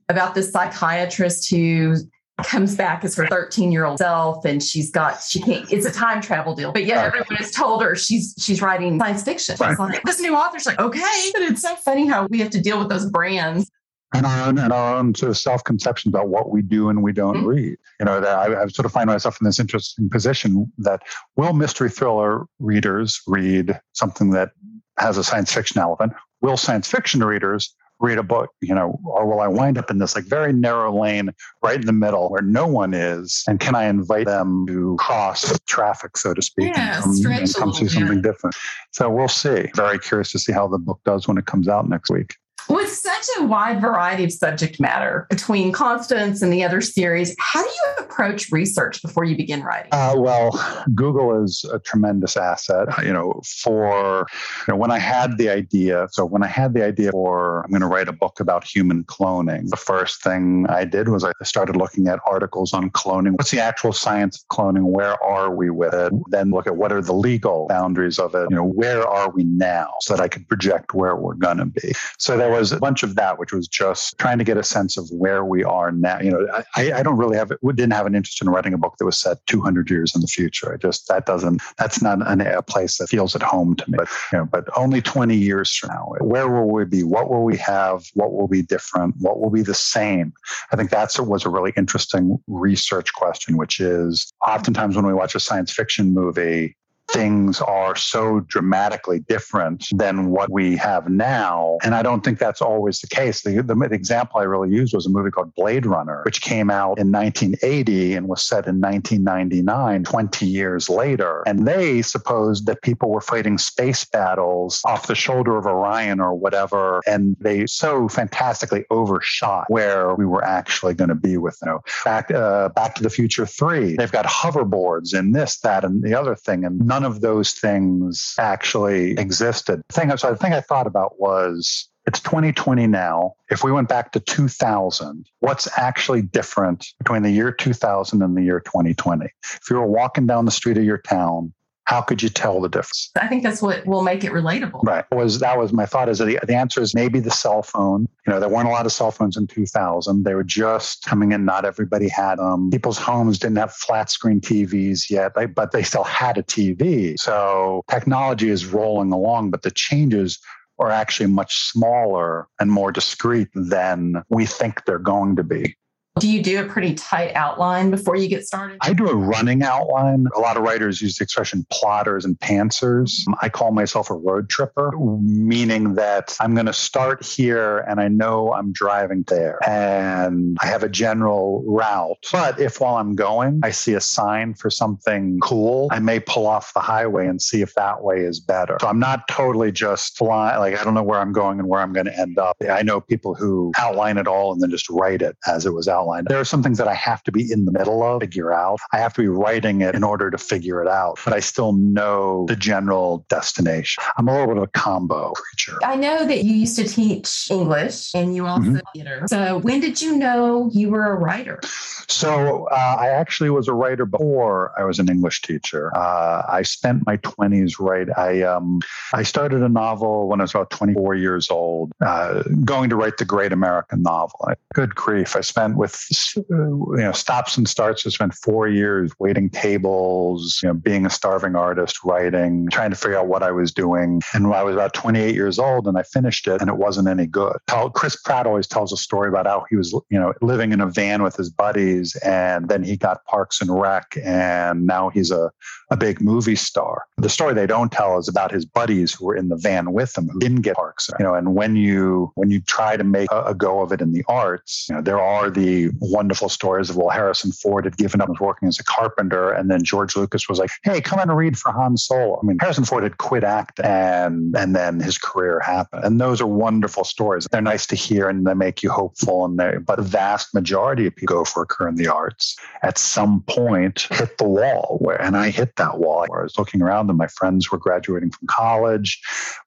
about 0.08 0.34
this 0.34 0.50
psychiatrist 0.50 1.50
who 1.50 1.96
comes 2.42 2.74
back 2.74 3.04
as 3.04 3.14
her 3.14 3.26
13 3.28 3.70
year 3.70 3.84
old 3.84 3.98
self 3.98 4.44
and 4.44 4.60
she's 4.60 4.90
got 4.90 5.22
she 5.22 5.40
can't 5.40 5.72
it's 5.72 5.86
a 5.86 5.92
time 5.92 6.20
travel 6.20 6.52
deal 6.52 6.72
but 6.72 6.84
yeah 6.84 7.04
everyone 7.04 7.36
has 7.36 7.52
told 7.52 7.80
her 7.80 7.94
she's 7.94 8.34
she's 8.40 8.60
writing 8.60 8.98
science 8.98 9.22
fiction 9.22 9.56
right. 9.60 9.78
like, 9.78 10.02
this 10.02 10.20
new 10.20 10.34
author's 10.34 10.66
like 10.66 10.78
okay 10.80 11.30
but 11.32 11.42
it's 11.42 11.62
so 11.62 11.76
funny 11.76 12.08
how 12.08 12.26
we 12.26 12.40
have 12.40 12.50
to 12.50 12.60
deal 12.60 12.76
with 12.76 12.88
those 12.88 13.08
brands 13.08 13.70
and 14.14 14.24
our 14.24 14.48
own 14.48 14.58
and 14.58 14.72
our 14.72 14.96
own 14.96 15.14
sort 15.14 15.30
of 15.30 15.36
self 15.36 15.64
conception 15.64 16.08
about 16.08 16.28
what 16.28 16.50
we 16.50 16.62
do 16.62 16.88
and 16.88 17.02
we 17.02 17.12
don't 17.12 17.38
mm-hmm. 17.38 17.46
read. 17.46 17.76
You 17.98 18.06
know, 18.06 18.20
that 18.20 18.38
I, 18.38 18.62
I, 18.62 18.66
sort 18.68 18.86
of 18.86 18.92
find 18.92 19.08
myself 19.08 19.38
in 19.40 19.44
this 19.44 19.58
interesting 19.58 20.08
position 20.08 20.72
that 20.78 21.02
will 21.36 21.52
mystery 21.52 21.90
thriller 21.90 22.46
readers 22.58 23.20
read 23.26 23.78
something 23.92 24.30
that 24.30 24.52
has 24.98 25.18
a 25.18 25.24
science 25.24 25.52
fiction 25.52 25.80
element? 25.80 26.12
Will 26.40 26.56
science 26.56 26.88
fiction 26.88 27.22
readers 27.24 27.74
read 28.00 28.18
a 28.18 28.22
book, 28.22 28.50
you 28.60 28.74
know, 28.74 29.00
or 29.04 29.26
will 29.26 29.40
I 29.40 29.48
wind 29.48 29.78
up 29.78 29.90
in 29.90 29.98
this 29.98 30.14
like 30.14 30.24
very 30.24 30.52
narrow 30.52 31.00
lane 31.00 31.30
right 31.62 31.76
in 31.78 31.86
the 31.86 31.92
middle 31.92 32.28
where 32.28 32.42
no 32.42 32.66
one 32.66 32.94
is? 32.94 33.42
And 33.48 33.58
can 33.58 33.74
I 33.74 33.84
invite 33.84 34.26
them 34.26 34.66
to 34.68 34.96
cross 34.98 35.58
traffic, 35.66 36.16
so 36.16 36.34
to 36.34 36.42
speak, 36.42 36.74
yeah, 36.76 37.02
and 37.02 37.24
come, 37.24 37.32
and 37.32 37.54
come 37.54 37.72
see 37.72 37.88
something 37.88 38.22
different? 38.22 38.54
So 38.92 39.10
we'll 39.10 39.28
see. 39.28 39.70
Very 39.74 39.98
curious 39.98 40.30
to 40.32 40.38
see 40.38 40.52
how 40.52 40.68
the 40.68 40.78
book 40.78 41.00
does 41.04 41.26
when 41.26 41.38
it 41.38 41.46
comes 41.46 41.68
out 41.68 41.88
next 41.88 42.10
week. 42.10 42.34
With 42.68 42.90
a 43.38 43.44
wide 43.44 43.80
variety 43.80 44.24
of 44.24 44.32
subject 44.32 44.80
matter 44.80 45.26
between 45.30 45.72
Constance 45.72 46.42
and 46.42 46.52
the 46.52 46.64
other 46.64 46.80
series, 46.80 47.34
how 47.38 47.62
do 47.62 47.68
you 47.68 48.04
approach 48.04 48.50
research 48.50 49.02
before 49.02 49.24
you 49.24 49.36
begin 49.36 49.62
writing? 49.62 49.88
Uh, 49.92 50.14
well, 50.16 50.50
Google 50.94 51.42
is 51.42 51.64
a 51.72 51.78
tremendous 51.78 52.36
asset. 52.36 52.88
You 53.04 53.12
know, 53.12 53.40
for 53.44 54.26
you 54.66 54.72
know, 54.72 54.76
when 54.76 54.90
I 54.90 54.98
had 54.98 55.38
the 55.38 55.48
idea, 55.48 56.08
so 56.10 56.24
when 56.24 56.42
I 56.42 56.46
had 56.46 56.74
the 56.74 56.84
idea 56.84 57.10
for 57.10 57.62
I'm 57.64 57.70
going 57.70 57.80
to 57.80 57.86
write 57.86 58.08
a 58.08 58.12
book 58.12 58.40
about 58.40 58.64
human 58.64 59.04
cloning, 59.04 59.68
the 59.68 59.76
first 59.76 60.22
thing 60.22 60.66
I 60.68 60.84
did 60.84 61.08
was 61.08 61.24
I 61.24 61.32
started 61.42 61.76
looking 61.76 62.08
at 62.08 62.20
articles 62.26 62.72
on 62.72 62.90
cloning. 62.90 63.32
What's 63.32 63.50
the 63.50 63.60
actual 63.60 63.92
science 63.92 64.42
of 64.42 64.56
cloning? 64.56 64.84
Where 64.84 65.22
are 65.22 65.54
we 65.54 65.70
with 65.70 65.94
it? 65.94 66.12
Then 66.28 66.50
look 66.50 66.66
at 66.66 66.76
what 66.76 66.92
are 66.92 67.02
the 67.02 67.12
legal 67.12 67.66
boundaries 67.68 68.18
of 68.18 68.34
it? 68.34 68.46
You 68.50 68.56
know, 68.56 68.64
where 68.64 69.06
are 69.06 69.30
we 69.30 69.44
now, 69.44 69.92
so 70.00 70.14
that 70.14 70.22
I 70.22 70.28
could 70.28 70.48
project 70.48 70.94
where 70.94 71.16
we're 71.16 71.34
going 71.34 71.58
to 71.58 71.66
be. 71.66 71.92
So 72.18 72.36
there 72.36 72.50
was 72.50 72.72
a 72.72 72.78
bunch 72.78 73.02
of 73.02 73.13
that, 73.14 73.38
which 73.38 73.52
was 73.52 73.66
just 73.68 74.18
trying 74.18 74.38
to 74.38 74.44
get 74.44 74.56
a 74.56 74.62
sense 74.62 74.96
of 74.96 75.08
where 75.10 75.44
we 75.44 75.64
are 75.64 75.90
now. 75.90 76.20
You 76.20 76.30
know, 76.30 76.62
I, 76.76 76.92
I 76.92 77.02
don't 77.02 77.16
really 77.16 77.36
have, 77.36 77.50
we 77.62 77.72
didn't 77.72 77.92
have 77.92 78.06
an 78.06 78.14
interest 78.14 78.40
in 78.42 78.48
writing 78.48 78.74
a 78.74 78.78
book 78.78 78.96
that 78.98 79.04
was 79.04 79.18
set 79.18 79.44
200 79.46 79.90
years 79.90 80.14
in 80.14 80.20
the 80.20 80.26
future. 80.26 80.72
I 80.72 80.76
just, 80.76 81.08
that 81.08 81.26
doesn't, 81.26 81.62
that's 81.78 82.02
not 82.02 82.26
an, 82.26 82.40
a 82.40 82.62
place 82.62 82.98
that 82.98 83.08
feels 83.08 83.34
at 83.34 83.42
home 83.42 83.76
to 83.76 83.90
me. 83.90 83.98
But, 83.98 84.08
you 84.32 84.38
know, 84.38 84.44
but 84.44 84.68
only 84.76 85.00
20 85.00 85.36
years 85.36 85.74
from 85.74 85.90
now, 85.90 86.14
where 86.20 86.48
will 86.48 86.70
we 86.70 86.84
be? 86.84 87.02
What 87.02 87.30
will 87.30 87.44
we 87.44 87.56
have? 87.58 88.04
What 88.14 88.32
will 88.32 88.48
be 88.48 88.62
different? 88.62 89.14
What 89.18 89.40
will 89.40 89.50
be 89.50 89.62
the 89.62 89.74
same? 89.74 90.32
I 90.72 90.76
think 90.76 90.90
that's 90.90 91.18
was 91.18 91.44
a 91.44 91.48
really 91.48 91.72
interesting 91.76 92.38
research 92.46 93.12
question, 93.14 93.56
which 93.56 93.80
is 93.80 94.32
oftentimes 94.46 94.96
when 94.96 95.06
we 95.06 95.14
watch 95.14 95.34
a 95.34 95.40
science 95.40 95.72
fiction 95.72 96.12
movie, 96.14 96.76
things 97.14 97.60
are 97.60 97.94
so 97.94 98.40
dramatically 98.40 99.20
different 99.20 99.86
than 99.94 100.30
what 100.30 100.50
we 100.50 100.76
have 100.76 101.08
now. 101.08 101.78
And 101.84 101.94
I 101.94 102.02
don't 102.02 102.24
think 102.24 102.40
that's 102.40 102.60
always 102.60 102.98
the 103.00 103.06
case. 103.06 103.42
The, 103.42 103.62
the, 103.62 103.74
the, 103.74 103.94
example 103.94 104.40
I 104.40 104.42
really 104.42 104.70
used 104.70 104.92
was 104.92 105.06
a 105.06 105.10
movie 105.10 105.30
called 105.30 105.54
Blade 105.54 105.86
Runner, 105.86 106.22
which 106.24 106.42
came 106.42 106.70
out 106.70 106.98
in 106.98 107.12
1980 107.12 108.14
and 108.14 108.26
was 108.26 108.42
set 108.42 108.66
in 108.66 108.80
1999, 108.80 110.02
20 110.02 110.46
years 110.46 110.90
later. 110.90 111.44
And 111.46 111.68
they 111.68 112.02
supposed 112.02 112.66
that 112.66 112.82
people 112.82 113.10
were 113.10 113.20
fighting 113.20 113.58
space 113.58 114.04
battles 114.04 114.82
off 114.84 115.06
the 115.06 115.14
shoulder 115.14 115.56
of 115.56 115.66
Orion 115.66 116.20
or 116.20 116.34
whatever. 116.34 117.00
And 117.06 117.36
they 117.38 117.66
so 117.66 118.08
fantastically 118.08 118.84
overshot 118.90 119.66
where 119.68 120.16
we 120.16 120.26
were 120.26 120.44
actually 120.44 120.94
going 120.94 121.10
to 121.10 121.14
be 121.14 121.36
with, 121.36 121.56
you 121.62 121.70
know, 121.70 121.80
back, 122.04 122.32
uh, 122.32 122.70
back 122.70 122.96
to 122.96 123.04
the 123.04 123.10
Future 123.10 123.46
3. 123.46 123.94
They've 123.94 124.10
got 124.10 124.26
hoverboards 124.26 125.16
and 125.16 125.32
this, 125.32 125.60
that, 125.60 125.84
and 125.84 126.02
the 126.02 126.18
other 126.18 126.34
thing. 126.34 126.64
And 126.64 126.84
none 126.84 127.03
of 127.04 127.20
those 127.20 127.52
things 127.52 128.34
actually 128.38 129.12
existed. 129.12 129.82
The 129.88 129.94
thing, 129.94 130.16
so 130.16 130.30
the 130.30 130.36
thing 130.36 130.52
I 130.52 130.60
thought 130.60 130.86
about 130.86 131.20
was 131.20 131.88
it's 132.06 132.20
2020 132.20 132.86
now. 132.86 133.34
If 133.50 133.64
we 133.64 133.72
went 133.72 133.88
back 133.88 134.12
to 134.12 134.20
2000, 134.20 135.26
what's 135.40 135.68
actually 135.78 136.22
different 136.22 136.86
between 136.98 137.22
the 137.22 137.30
year 137.30 137.50
2000 137.50 138.22
and 138.22 138.36
the 138.36 138.42
year 138.42 138.60
2020? 138.60 139.26
If 139.42 139.70
you 139.70 139.76
were 139.76 139.86
walking 139.86 140.26
down 140.26 140.44
the 140.44 140.50
street 140.50 140.76
of 140.76 140.84
your 140.84 140.98
town 140.98 141.54
how 141.84 142.00
could 142.00 142.22
you 142.22 142.28
tell 142.28 142.60
the 142.60 142.68
difference? 142.68 143.10
I 143.20 143.28
think 143.28 143.42
that's 143.42 143.60
what 143.60 143.86
will 143.86 144.02
make 144.02 144.24
it 144.24 144.32
relatable. 144.32 144.82
Right. 144.82 145.04
Was 145.12 145.38
that 145.40 145.58
was 145.58 145.72
my 145.72 145.86
thought 145.86 146.08
is 146.08 146.18
that 146.18 146.26
the, 146.26 146.38
the 146.46 146.54
answer 146.54 146.80
is 146.80 146.94
maybe 146.94 147.20
the 147.20 147.30
cell 147.30 147.62
phone. 147.62 148.08
You 148.26 148.32
know, 148.32 148.40
there 148.40 148.48
weren't 148.48 148.68
a 148.68 148.70
lot 148.70 148.86
of 148.86 148.92
cell 148.92 149.10
phones 149.10 149.36
in 149.36 149.46
2000. 149.46 150.24
They 150.24 150.34
were 150.34 150.44
just 150.44 151.04
coming 151.04 151.32
in. 151.32 151.44
Not 151.44 151.64
everybody 151.64 152.08
had 152.08 152.38
them. 152.38 152.70
People's 152.70 152.98
homes 152.98 153.38
didn't 153.38 153.58
have 153.58 153.72
flat 153.72 154.10
screen 154.10 154.40
TVs 154.40 155.10
yet, 155.10 155.32
but 155.54 155.72
they 155.72 155.82
still 155.82 156.04
had 156.04 156.38
a 156.38 156.42
TV. 156.42 157.18
So 157.18 157.82
technology 157.90 158.48
is 158.48 158.66
rolling 158.66 159.12
along, 159.12 159.50
but 159.50 159.62
the 159.62 159.70
changes 159.70 160.38
are 160.78 160.90
actually 160.90 161.26
much 161.26 161.56
smaller 161.70 162.48
and 162.58 162.70
more 162.70 162.90
discreet 162.90 163.48
than 163.54 164.22
we 164.28 164.46
think 164.46 164.84
they're 164.84 164.98
going 164.98 165.36
to 165.36 165.44
be. 165.44 165.76
Do 166.20 166.30
you 166.30 166.44
do 166.44 166.64
a 166.64 166.68
pretty 166.68 166.94
tight 166.94 167.34
outline 167.34 167.90
before 167.90 168.14
you 168.14 168.28
get 168.28 168.46
started? 168.46 168.78
I 168.80 168.92
do 168.92 169.08
a 169.08 169.16
running 169.16 169.64
outline. 169.64 170.26
A 170.36 170.38
lot 170.38 170.56
of 170.56 170.62
writers 170.62 171.02
use 171.02 171.16
the 171.16 171.24
expression 171.24 171.66
plotters 171.72 172.24
and 172.24 172.38
pantsers. 172.38 173.22
I 173.42 173.48
call 173.48 173.72
myself 173.72 174.10
a 174.10 174.14
road 174.14 174.48
tripper, 174.48 174.92
meaning 174.96 175.94
that 175.94 176.36
I'm 176.38 176.54
going 176.54 176.66
to 176.66 176.72
start 176.72 177.26
here 177.26 177.78
and 177.78 177.98
I 177.98 178.06
know 178.06 178.52
I'm 178.52 178.70
driving 178.70 179.24
there 179.26 179.58
and 179.68 180.56
I 180.62 180.66
have 180.66 180.84
a 180.84 180.88
general 180.88 181.64
route. 181.66 182.28
But 182.30 182.60
if 182.60 182.80
while 182.80 182.94
I'm 182.94 183.16
going, 183.16 183.58
I 183.64 183.72
see 183.72 183.94
a 183.94 184.00
sign 184.00 184.54
for 184.54 184.70
something 184.70 185.40
cool, 185.40 185.88
I 185.90 185.98
may 185.98 186.20
pull 186.20 186.46
off 186.46 186.72
the 186.74 186.80
highway 186.80 187.26
and 187.26 187.42
see 187.42 187.60
if 187.60 187.74
that 187.74 188.04
way 188.04 188.20
is 188.20 188.38
better. 188.38 188.76
So 188.80 188.86
I'm 188.86 189.00
not 189.00 189.26
totally 189.26 189.72
just 189.72 190.16
flying, 190.16 190.60
like, 190.60 190.78
I 190.78 190.84
don't 190.84 190.94
know 190.94 191.02
where 191.02 191.18
I'm 191.18 191.32
going 191.32 191.58
and 191.58 191.68
where 191.68 191.80
I'm 191.80 191.92
going 191.92 192.06
to 192.06 192.16
end 192.16 192.38
up. 192.38 192.56
I 192.70 192.84
know 192.84 193.00
people 193.00 193.34
who 193.34 193.72
outline 193.76 194.16
it 194.16 194.28
all 194.28 194.52
and 194.52 194.62
then 194.62 194.70
just 194.70 194.88
write 194.88 195.20
it 195.20 195.36
as 195.48 195.66
it 195.66 195.74
was 195.74 195.88
outlined. 195.88 196.03
There 196.28 196.40
are 196.40 196.44
some 196.44 196.62
things 196.62 196.78
that 196.78 196.88
I 196.88 196.94
have 196.94 197.22
to 197.24 197.32
be 197.32 197.50
in 197.50 197.64
the 197.64 197.72
middle 197.72 198.02
of, 198.02 198.20
figure 198.20 198.52
out. 198.52 198.80
I 198.92 198.98
have 198.98 199.14
to 199.14 199.22
be 199.22 199.28
writing 199.28 199.80
it 199.80 199.94
in 199.94 200.04
order 200.04 200.30
to 200.30 200.38
figure 200.38 200.82
it 200.82 200.88
out, 200.88 201.18
but 201.24 201.34
I 201.34 201.40
still 201.40 201.72
know 201.72 202.46
the 202.48 202.56
general 202.56 203.24
destination. 203.28 204.02
I'm 204.16 204.28
a 204.28 204.32
little 204.32 204.46
bit 204.48 204.56
of 204.58 204.62
a 204.64 204.68
combo 204.68 205.32
creature. 205.32 205.78
I 205.82 205.96
know 205.96 206.24
that 206.26 206.44
you 206.44 206.54
used 206.54 206.76
to 206.76 206.88
teach 206.88 207.50
English 207.50 208.14
and 208.14 208.34
you 208.34 208.46
also 208.46 208.70
mm-hmm. 208.70 208.78
theater. 208.94 209.24
So 209.28 209.58
when 209.58 209.80
did 209.80 210.00
you 210.00 210.16
know 210.16 210.70
you 210.72 210.90
were 210.90 211.12
a 211.12 211.16
writer? 211.16 211.60
So 212.08 212.68
uh, 212.70 212.96
I 212.98 213.08
actually 213.08 213.50
was 213.50 213.68
a 213.68 213.72
writer 213.72 214.06
before 214.06 214.72
I 214.78 214.84
was 214.84 214.98
an 214.98 215.08
English 215.08 215.42
teacher. 215.42 215.94
Uh, 215.96 216.42
I 216.48 216.62
spent 216.62 217.06
my 217.06 217.16
20s 217.18 217.74
right. 217.78 218.08
I 218.16 218.42
um, 218.42 218.80
I 219.12 219.22
started 219.22 219.62
a 219.62 219.68
novel 219.68 220.28
when 220.28 220.40
I 220.40 220.44
was 220.44 220.50
about 220.50 220.70
24 220.70 221.14
years 221.14 221.50
old, 221.50 221.92
uh, 222.04 222.42
going 222.64 222.90
to 222.90 222.96
write 222.96 223.16
the 223.16 223.24
great 223.24 223.52
American 223.52 224.02
novel. 224.02 224.50
Good 224.74 224.94
grief! 224.94 225.36
I 225.36 225.40
spent 225.40 225.76
with 225.76 225.93
you 226.34 226.96
know 226.96 227.12
stops 227.12 227.56
and 227.56 227.68
starts. 227.68 228.06
I 228.06 228.10
spent 228.10 228.34
four 228.34 228.68
years 228.68 229.12
waiting 229.18 229.50
tables, 229.50 230.60
you 230.62 230.68
know, 230.68 230.74
being 230.74 231.06
a 231.06 231.10
starving 231.10 231.56
artist, 231.56 232.04
writing, 232.04 232.68
trying 232.70 232.90
to 232.90 232.96
figure 232.96 233.18
out 233.18 233.26
what 233.26 233.42
I 233.42 233.50
was 233.50 233.72
doing. 233.72 234.22
And 234.32 234.46
I 234.46 234.62
was 234.62 234.74
about 234.74 234.94
28 234.94 235.34
years 235.34 235.58
old, 235.58 235.86
and 235.86 235.98
I 235.98 236.02
finished 236.02 236.46
it, 236.48 236.60
and 236.60 236.70
it 236.70 236.76
wasn't 236.76 237.08
any 237.08 237.26
good. 237.26 237.56
Chris 237.94 238.16
Pratt 238.16 238.46
always 238.46 238.66
tells 238.66 238.92
a 238.92 238.96
story 238.96 239.28
about 239.28 239.46
how 239.46 239.64
he 239.70 239.76
was, 239.76 239.92
you 240.10 240.18
know, 240.18 240.32
living 240.40 240.72
in 240.72 240.80
a 240.80 240.86
van 240.86 241.22
with 241.22 241.36
his 241.36 241.50
buddies, 241.50 242.16
and 242.16 242.68
then 242.68 242.82
he 242.82 242.96
got 242.96 243.24
Parks 243.24 243.60
and 243.60 243.70
Rec, 243.80 244.16
and 244.22 244.86
now 244.86 245.08
he's 245.10 245.30
a 245.30 245.50
a 245.90 245.96
big 245.96 246.20
movie 246.20 246.56
star. 246.56 247.04
The 247.18 247.28
story 247.28 247.54
they 247.54 247.66
don't 247.66 247.92
tell 247.92 248.18
is 248.18 248.28
about 248.28 248.50
his 248.50 248.64
buddies 248.64 249.14
who 249.14 249.26
were 249.26 249.36
in 249.36 249.48
the 249.48 249.56
van 249.56 249.92
with 249.92 250.16
him 250.16 250.28
who 250.28 250.38
didn't 250.40 250.62
get 250.62 250.76
Parks. 250.76 251.08
You 251.18 251.24
know, 251.24 251.34
and 251.34 251.54
when 251.54 251.76
you 251.76 252.32
when 252.34 252.50
you 252.50 252.60
try 252.60 252.96
to 252.96 253.04
make 253.04 253.30
a, 253.30 253.44
a 253.44 253.54
go 253.54 253.80
of 253.80 253.92
it 253.92 254.00
in 254.00 254.12
the 254.12 254.24
arts, 254.28 254.86
you 254.88 254.94
know, 254.94 255.02
there 255.02 255.20
are 255.20 255.50
the 255.50 255.83
wonderful 256.00 256.48
stories 256.48 256.90
of 256.90 256.96
well, 256.96 257.10
Harrison 257.10 257.52
Ford 257.52 257.84
had 257.84 257.96
given 257.96 258.20
up 258.20 258.28
working 258.40 258.68
as 258.68 258.78
a 258.78 258.84
carpenter, 258.84 259.50
and 259.50 259.70
then 259.70 259.84
George 259.84 260.16
Lucas 260.16 260.48
was 260.48 260.58
like, 260.58 260.70
"Hey, 260.82 261.00
come 261.00 261.20
in 261.20 261.28
and 261.28 261.38
read 261.38 261.58
for 261.58 261.72
Han 261.72 261.96
Solo." 261.96 262.40
I 262.42 262.46
mean, 262.46 262.58
Harrison 262.60 262.84
Ford 262.84 263.02
had 263.02 263.18
quit 263.18 263.44
acting, 263.44 263.84
and 263.84 264.56
and 264.56 264.74
then 264.74 265.00
his 265.00 265.18
career 265.18 265.60
happened. 265.60 266.04
And 266.04 266.20
those 266.20 266.40
are 266.40 266.46
wonderful 266.46 267.04
stories. 267.04 267.46
They're 267.50 267.60
nice 267.60 267.86
to 267.86 267.96
hear, 267.96 268.28
and 268.28 268.46
they 268.46 268.54
make 268.54 268.82
you 268.82 268.90
hopeful. 268.90 269.44
And 269.44 269.58
they, 269.58 269.78
but 269.78 269.96
the 269.96 270.02
vast 270.02 270.54
majority 270.54 271.06
of 271.06 271.14
people 271.14 271.36
go 271.36 271.44
for 271.44 271.62
a 271.62 271.66
career 271.66 271.88
in 271.88 271.96
the 271.96 272.08
arts 272.08 272.56
at 272.82 272.98
some 272.98 273.42
point 273.48 274.06
hit 274.10 274.38
the 274.38 274.44
wall 274.44 274.98
where, 275.00 275.20
and 275.20 275.36
I 275.36 275.50
hit 275.50 275.76
that 275.76 275.98
wall 275.98 276.24
I 276.24 276.42
was 276.42 276.58
looking 276.58 276.82
around 276.82 277.08
and 277.08 277.18
my 277.18 277.26
friends 277.26 277.70
were 277.70 277.78
graduating 277.78 278.30
from 278.30 278.46
college, 278.48 279.20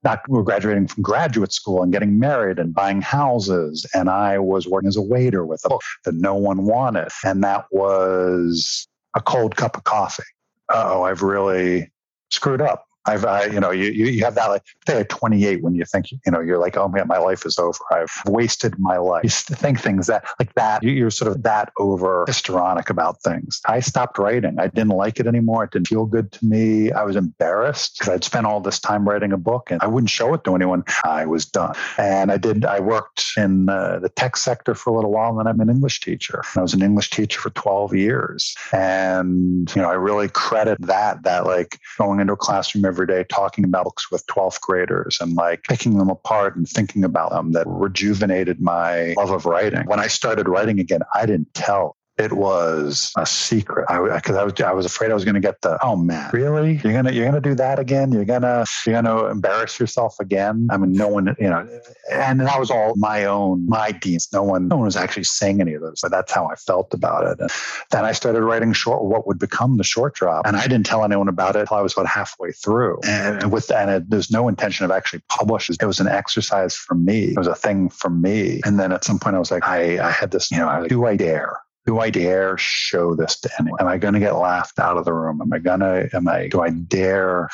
not 0.04 0.28
were 0.28 0.44
graduating 0.44 0.88
from 0.88 1.04
graduate 1.04 1.54
school 1.54 1.82
and 1.84 1.92
getting 1.92 2.20
married 2.20 2.60
and 2.60 2.74
buying 2.74 3.02
houses. 3.02 3.86
And 3.94 4.10
I 4.10 4.40
was 4.40 4.68
working 4.68 4.88
as 4.88 4.98
a 4.98 5.02
waiter 5.02 5.46
with 5.46 5.64
a 5.66 6.07
that 6.08 6.16
no 6.16 6.36
one 6.36 6.64
wanted. 6.64 7.10
And 7.24 7.44
that 7.44 7.66
was 7.70 8.88
a 9.14 9.22
cold 9.22 9.58
cup 9.58 9.76
of 9.76 9.84
coffee. 9.84 10.24
Oh, 10.70 11.04
I've 11.04 11.22
really 11.22 11.92
screwed 12.32 12.62
up. 12.62 12.87
I've, 13.08 13.26
I, 13.26 13.46
you 13.46 13.60
know, 13.60 13.72
you, 13.72 13.90
you 13.90 14.24
have 14.24 14.36
that 14.36 14.48
like, 14.48 14.64
at 14.88 15.10
28 15.10 15.64
when 15.64 15.76
you 15.76 15.86
think, 15.86 16.12
you 16.12 16.32
know, 16.32 16.40
you're 16.40 16.58
like, 16.58 16.78
oh 16.78 16.88
man, 16.88 17.08
my 17.08 17.18
life 17.18 17.46
is 17.46 17.58
over. 17.58 17.80
I've 17.92 18.12
wasted 18.26 18.78
my 18.78 18.98
life. 18.98 19.24
You 19.24 19.30
think 19.30 19.80
things 19.80 20.08
that 20.08 20.26
like 20.40 20.54
that, 20.56 20.84
you're 20.84 21.12
sort 21.12 21.32
of 21.32 21.44
that 21.44 21.72
over 21.78 22.26
histrionic 22.28 22.90
about 22.90 23.22
things. 23.22 23.62
I 23.66 23.80
stopped 23.80 24.18
writing. 24.18 24.60
I 24.60 24.68
didn't 24.68 24.90
like 24.90 25.20
it 25.20 25.28
anymore. 25.28 25.64
It 25.66 25.72
didn't 25.72 25.88
feel 25.88 26.06
good 26.06 26.32
to 26.34 26.46
me. 26.46 26.92
I 26.92 27.04
was 27.04 27.16
embarrassed 27.16 27.98
because 27.98 28.14
I'd 28.14 28.24
spent 28.24 28.46
all 28.46 28.60
this 28.60 28.80
time 28.80 29.08
writing 29.08 29.32
a 29.32 29.38
book 29.38 29.72
and 29.72 29.82
I 29.82 29.88
wouldn't 29.88 30.10
show 30.10 30.34
it 30.34 30.44
to 30.46 30.56
anyone. 30.56 30.84
I 31.04 31.26
was 31.26 31.46
done. 31.46 31.76
And 31.98 32.32
I 32.32 32.38
did, 32.38 32.66
I 32.66 32.80
worked 32.80 33.26
in 33.38 33.70
uh, 33.70 34.00
the 34.00 34.10
tech 34.10 34.38
sector 34.38 34.76
for 34.76 34.90
a 34.90 34.94
little 34.94 35.12
while 35.12 35.30
and 35.30 35.40
then 35.40 35.48
I'm 35.48 35.60
an 35.60 35.70
English 35.70 36.02
teacher. 36.02 36.44
I 36.56 36.62
was 36.62 36.74
an 36.74 36.82
English 36.82 37.10
teacher 37.10 37.40
for 37.40 37.50
12 37.52 37.96
years. 37.96 38.56
And, 38.72 39.74
you 39.76 39.82
know, 39.82 39.90
I 39.90 39.94
really 39.94 40.30
credit 40.30 40.78
that, 40.82 41.24
that 41.24 41.46
like 41.46 41.80
going 41.98 42.20
into 42.20 42.34
a 42.34 42.38
classroom 42.38 42.86
every 42.86 42.97
every 42.98 43.06
day 43.06 43.24
talking 43.30 43.64
about 43.64 43.84
books 43.84 44.10
with 44.10 44.26
12th 44.26 44.60
graders 44.62 45.20
and 45.22 45.36
like 45.36 45.64
picking 45.64 45.98
them 46.00 46.10
apart 46.10 46.56
and 46.56 46.68
thinking 46.68 47.04
about 47.04 47.32
them 47.32 47.52
that 47.52 47.68
rejuvenated 47.68 48.60
my 48.60 49.14
love 49.18 49.30
of 49.30 49.46
writing. 49.46 49.86
When 49.86 50.00
I 50.00 50.08
started 50.08 50.48
writing 50.48 50.80
again, 50.80 51.02
I 51.14 51.28
didn't 51.28 51.54
tell 51.54 51.97
it 52.18 52.34
was 52.34 53.12
a 53.18 53.26
secret. 53.26 53.86
I 53.90 54.16
because 54.16 54.36
I, 54.36 54.42
I, 54.42 54.44
was 54.44 54.62
I 54.62 54.72
was 54.74 54.86
afraid 54.86 55.12
I 55.12 55.14
was 55.14 55.24
going 55.24 55.36
to 55.36 55.42
get 55.42 55.62
the 55.62 55.78
oh 55.84 55.96
man 55.96 56.30
really 56.34 56.80
you're 56.84 56.94
gonna 56.94 57.12
you're 57.12 57.26
gonna 57.26 57.42
do 57.42 57.56
that 57.56 57.80
again 57.80 58.12
you're 58.12 58.26
gonna 58.26 58.66
you're 58.86 59.02
gonna 59.02 59.26
embarrass 59.28 59.80
yourself 59.80 60.16
again. 60.20 60.68
I 60.72 60.78
mean 60.78 60.94
no 60.94 61.08
one 61.08 61.36
you 61.40 61.50
know 61.50 61.68
and 62.12 62.40
that 62.42 62.60
was 62.60 62.72
all 62.72 62.94
my 62.96 63.26
own 63.26 63.68
my 63.68 63.92
deeds. 63.92 64.30
No 64.34 64.44
one 64.44 64.68
no 64.68 64.78
one 64.78 64.86
was 64.86 64.96
actually 64.96 65.26
saying 65.26 65.62
any 65.62 65.74
of 65.74 65.82
those. 65.82 66.02
But 66.02 66.12
that's 66.12 66.32
how 66.32 66.48
I 66.48 66.56
felt 66.56 66.94
about 66.94 67.26
it. 67.26 67.40
And 67.40 67.52
then 67.92 68.06
I 68.06 68.12
started 68.14 68.42
writing 68.42 68.74
short 68.74 69.04
what 69.04 69.28
would 69.28 69.40
become 69.40 69.78
the 69.78 69.84
short 69.84 70.16
drop, 70.16 70.46
and 70.46 70.58
I 70.58 70.64
didn't 70.64 70.86
tell 70.86 71.04
anyone 71.04 71.28
about 71.28 71.56
it 71.56 71.62
until 71.62 71.78
I 71.78 71.82
was 71.82 71.94
about 71.94 72.08
halfway 72.08 72.52
through. 72.52 73.00
And 73.06 73.52
with 73.52 73.72
and 73.72 73.90
it, 73.90 74.10
there's 74.10 74.32
no 74.32 74.48
intention 74.48 74.86
of 74.86 74.92
actually 74.92 75.22
publishing. 75.30 75.76
It 75.80 75.86
was 75.86 76.00
an 76.00 76.08
exercise 76.08 76.76
for 76.76 76.96
me. 76.96 77.26
It 77.26 77.38
was 77.38 77.48
a 77.48 77.56
thing 77.56 77.90
for 77.90 78.10
me. 78.10 78.62
And 78.66 78.80
then 78.80 78.92
at 78.92 79.04
some 79.04 79.20
point 79.20 79.36
I 79.36 79.40
was 79.40 79.52
like 79.52 79.68
I 79.68 80.00
I 80.06 80.12
had 80.12 80.32
this 80.32 80.50
you 80.52 80.58
know 80.58 80.88
do 80.88 81.06
I 81.06 81.16
dare 81.16 81.58
do 81.88 82.00
I 82.00 82.10
dare 82.10 82.58
show 82.58 83.16
this 83.16 83.40
to 83.40 83.50
anyone? 83.60 83.80
Am 83.80 83.88
I 83.88 83.98
going 83.98 84.14
to 84.14 84.20
get 84.20 84.36
laughed 84.36 84.78
out 84.78 84.98
of 84.98 85.06
the 85.06 85.14
room? 85.14 85.42
Am 85.42 85.52
I 85.54 85.58
going 85.58 85.80
to, 85.80 86.10
am 86.14 86.28
I, 86.28 86.50
do 86.50 86.62
I 86.62 86.70
dare 86.70 87.48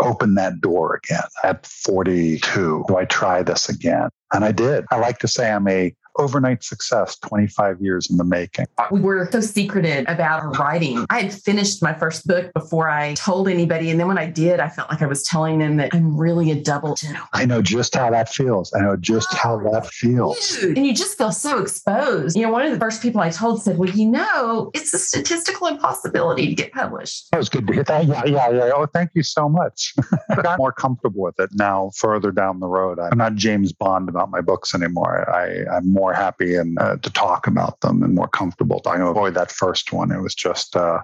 open 0.00 0.34
that 0.34 0.60
door 0.60 0.96
again 0.96 1.22
at 1.44 1.64
42? 1.64 2.84
Do 2.88 2.96
I 2.96 3.04
try 3.04 3.44
this 3.44 3.68
again? 3.68 4.08
And 4.32 4.44
I 4.44 4.50
did. 4.50 4.84
I 4.90 4.98
like 4.98 5.18
to 5.20 5.28
say 5.28 5.52
I'm 5.52 5.68
a 5.68 5.94
overnight 6.20 6.62
success 6.62 7.18
25 7.18 7.80
years 7.80 8.10
in 8.10 8.16
the 8.16 8.24
making. 8.24 8.66
We 8.90 9.00
were 9.00 9.28
so 9.32 9.40
secretive 9.40 10.04
about 10.06 10.42
our 10.42 10.50
writing. 10.52 11.06
I 11.08 11.22
had 11.22 11.32
finished 11.32 11.82
my 11.82 11.94
first 11.94 12.26
book 12.26 12.52
before 12.52 12.88
I 12.88 13.14
told 13.14 13.48
anybody. 13.48 13.90
And 13.90 13.98
then 13.98 14.06
when 14.06 14.18
I 14.18 14.26
did, 14.26 14.60
I 14.60 14.68
felt 14.68 14.90
like 14.90 15.02
I 15.02 15.06
was 15.06 15.22
telling 15.22 15.58
them 15.58 15.76
that 15.78 15.94
I'm 15.94 16.16
really 16.16 16.50
a 16.50 16.60
double 16.60 16.94
general. 16.94 17.26
I 17.32 17.46
know 17.46 17.62
just 17.62 17.94
how 17.94 18.10
that 18.10 18.28
feels. 18.28 18.72
I 18.74 18.80
know 18.80 18.96
just 18.96 19.32
how 19.32 19.58
that 19.70 19.86
feels. 19.86 20.58
Dude. 20.58 20.76
And 20.76 20.86
you 20.86 20.94
just 20.94 21.16
feel 21.16 21.32
so 21.32 21.58
exposed. 21.58 22.36
You 22.36 22.42
know, 22.42 22.52
one 22.52 22.64
of 22.64 22.72
the 22.72 22.78
first 22.78 23.02
people 23.02 23.20
I 23.20 23.30
told 23.30 23.62
said, 23.62 23.78
Well, 23.78 23.90
you 23.90 24.06
know, 24.06 24.70
it's 24.74 24.92
a 24.92 24.98
statistical 24.98 25.66
impossibility 25.66 26.48
to 26.48 26.54
get 26.54 26.72
published. 26.72 27.30
That 27.30 27.38
was 27.38 27.48
good 27.48 27.66
to 27.66 27.72
hear 27.72 27.84
that. 27.84 28.06
Yeah, 28.06 28.22
yeah, 28.26 28.50
yeah. 28.50 28.70
Oh, 28.74 28.86
thank 28.86 29.10
you 29.14 29.22
so 29.22 29.48
much. 29.48 29.94
I 30.30 30.42
got 30.42 30.58
more 30.58 30.72
comfortable 30.72 31.22
with 31.22 31.40
it 31.40 31.50
now 31.54 31.90
further 31.96 32.30
down 32.30 32.60
the 32.60 32.66
road. 32.66 32.98
I'm 32.98 33.18
not 33.18 33.34
James 33.34 33.72
Bond 33.72 34.08
about 34.08 34.30
my 34.30 34.40
books 34.40 34.74
anymore. 34.74 35.28
I, 35.30 35.64
I'm 35.76 35.90
more 35.92 36.09
more 36.10 36.14
happy 36.14 36.56
and 36.56 36.78
uh, 36.78 36.96
to 36.96 37.10
talk 37.10 37.46
about 37.46 37.80
them 37.80 38.02
and 38.02 38.14
more 38.14 38.28
comfortable. 38.28 38.82
I 38.86 38.96
avoid 38.96 39.34
that 39.34 39.50
first 39.52 39.92
one. 39.92 40.10
It 40.10 40.20
was 40.20 40.34
just 40.34 40.76
uh, 40.76 41.00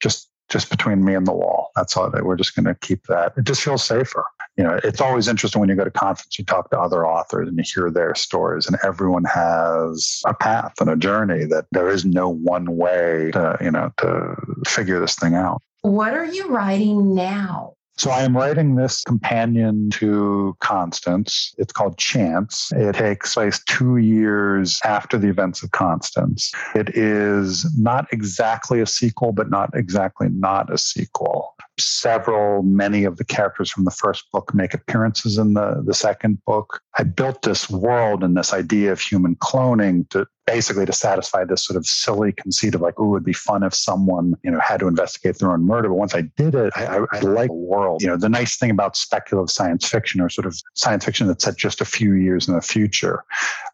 just 0.00 0.28
just 0.48 0.68
between 0.68 1.02
me 1.02 1.14
and 1.14 1.26
the 1.26 1.32
wall. 1.32 1.70
That's 1.74 1.96
all. 1.96 2.12
We're 2.22 2.36
just 2.36 2.54
going 2.54 2.66
to 2.66 2.74
keep 2.74 3.06
that. 3.06 3.32
It 3.38 3.44
just 3.44 3.62
feels 3.62 3.82
safer. 3.82 4.24
You 4.58 4.64
know, 4.64 4.78
it's 4.84 5.00
always 5.00 5.26
interesting 5.26 5.60
when 5.60 5.70
you 5.70 5.76
go 5.76 5.84
to 5.84 5.90
conference, 5.90 6.38
you 6.38 6.44
talk 6.44 6.68
to 6.70 6.78
other 6.78 7.06
authors 7.06 7.48
and 7.48 7.56
you 7.56 7.64
hear 7.64 7.90
their 7.90 8.14
stories, 8.14 8.66
and 8.66 8.76
everyone 8.84 9.24
has 9.24 10.20
a 10.26 10.34
path 10.34 10.74
and 10.80 10.90
a 10.90 10.96
journey 10.96 11.46
that 11.46 11.64
there 11.72 11.88
is 11.88 12.04
no 12.04 12.28
one 12.28 12.76
way 12.76 13.30
to, 13.32 13.56
you 13.62 13.70
know, 13.70 13.90
to 13.98 14.34
figure 14.66 15.00
this 15.00 15.16
thing 15.16 15.34
out. 15.34 15.62
What 15.80 16.12
are 16.12 16.26
you 16.26 16.48
writing 16.48 17.14
now? 17.14 17.74
So 17.96 18.10
I 18.10 18.22
am 18.22 18.36
writing 18.36 18.74
this 18.74 19.02
companion 19.02 19.90
to 19.90 20.56
Constance. 20.60 21.54
It's 21.58 21.72
called 21.72 21.98
Chance. 21.98 22.72
It 22.74 22.94
takes 22.94 23.34
place 23.34 23.62
two 23.64 23.98
years 23.98 24.80
after 24.84 25.18
the 25.18 25.28
events 25.28 25.62
of 25.62 25.70
Constance. 25.72 26.52
It 26.74 26.96
is 26.96 27.66
not 27.78 28.06
exactly 28.12 28.80
a 28.80 28.86
sequel, 28.86 29.32
but 29.32 29.50
not 29.50 29.70
exactly 29.74 30.28
not 30.30 30.72
a 30.72 30.78
sequel. 30.78 31.54
Several, 31.78 32.62
many 32.62 33.04
of 33.04 33.16
the 33.16 33.24
characters 33.24 33.70
from 33.70 33.84
the 33.84 33.90
first 33.90 34.30
book 34.30 34.52
make 34.54 34.74
appearances 34.74 35.38
in 35.38 35.54
the, 35.54 35.82
the 35.84 35.94
second 35.94 36.44
book. 36.44 36.80
I 36.98 37.04
built 37.04 37.42
this 37.42 37.70
world 37.70 38.22
and 38.22 38.36
this 38.36 38.52
idea 38.52 38.92
of 38.92 39.00
human 39.00 39.36
cloning 39.36 40.08
to 40.10 40.26
basically 40.46 40.84
to 40.84 40.92
satisfy 40.92 41.44
this 41.44 41.64
sort 41.64 41.76
of 41.76 41.86
silly 41.86 42.32
conceit 42.32 42.74
of 42.74 42.80
like, 42.80 42.94
oh, 42.98 43.04
it 43.04 43.08
would 43.08 43.24
be 43.24 43.32
fun 43.32 43.62
if 43.62 43.74
someone, 43.74 44.34
you 44.42 44.50
know, 44.50 44.60
had 44.60 44.80
to 44.80 44.88
investigate 44.88 45.38
their 45.38 45.52
own 45.52 45.64
murder. 45.64 45.88
But 45.88 45.94
once 45.94 46.14
I 46.14 46.22
did 46.36 46.54
it, 46.54 46.72
I, 46.76 46.98
I, 46.98 47.06
I 47.12 47.20
like 47.20 47.48
the 47.48 47.54
world. 47.54 48.02
You 48.02 48.08
know, 48.08 48.16
the 48.16 48.28
nice 48.28 48.56
thing 48.56 48.70
about 48.70 48.96
speculative 48.96 49.50
science 49.50 49.88
fiction 49.88 50.20
or 50.20 50.28
sort 50.28 50.46
of 50.46 50.60
science 50.74 51.04
fiction 51.04 51.26
that's 51.26 51.44
set 51.44 51.56
just 51.56 51.80
a 51.80 51.84
few 51.84 52.14
years 52.14 52.48
in 52.48 52.54
the 52.54 52.60
future 52.60 53.24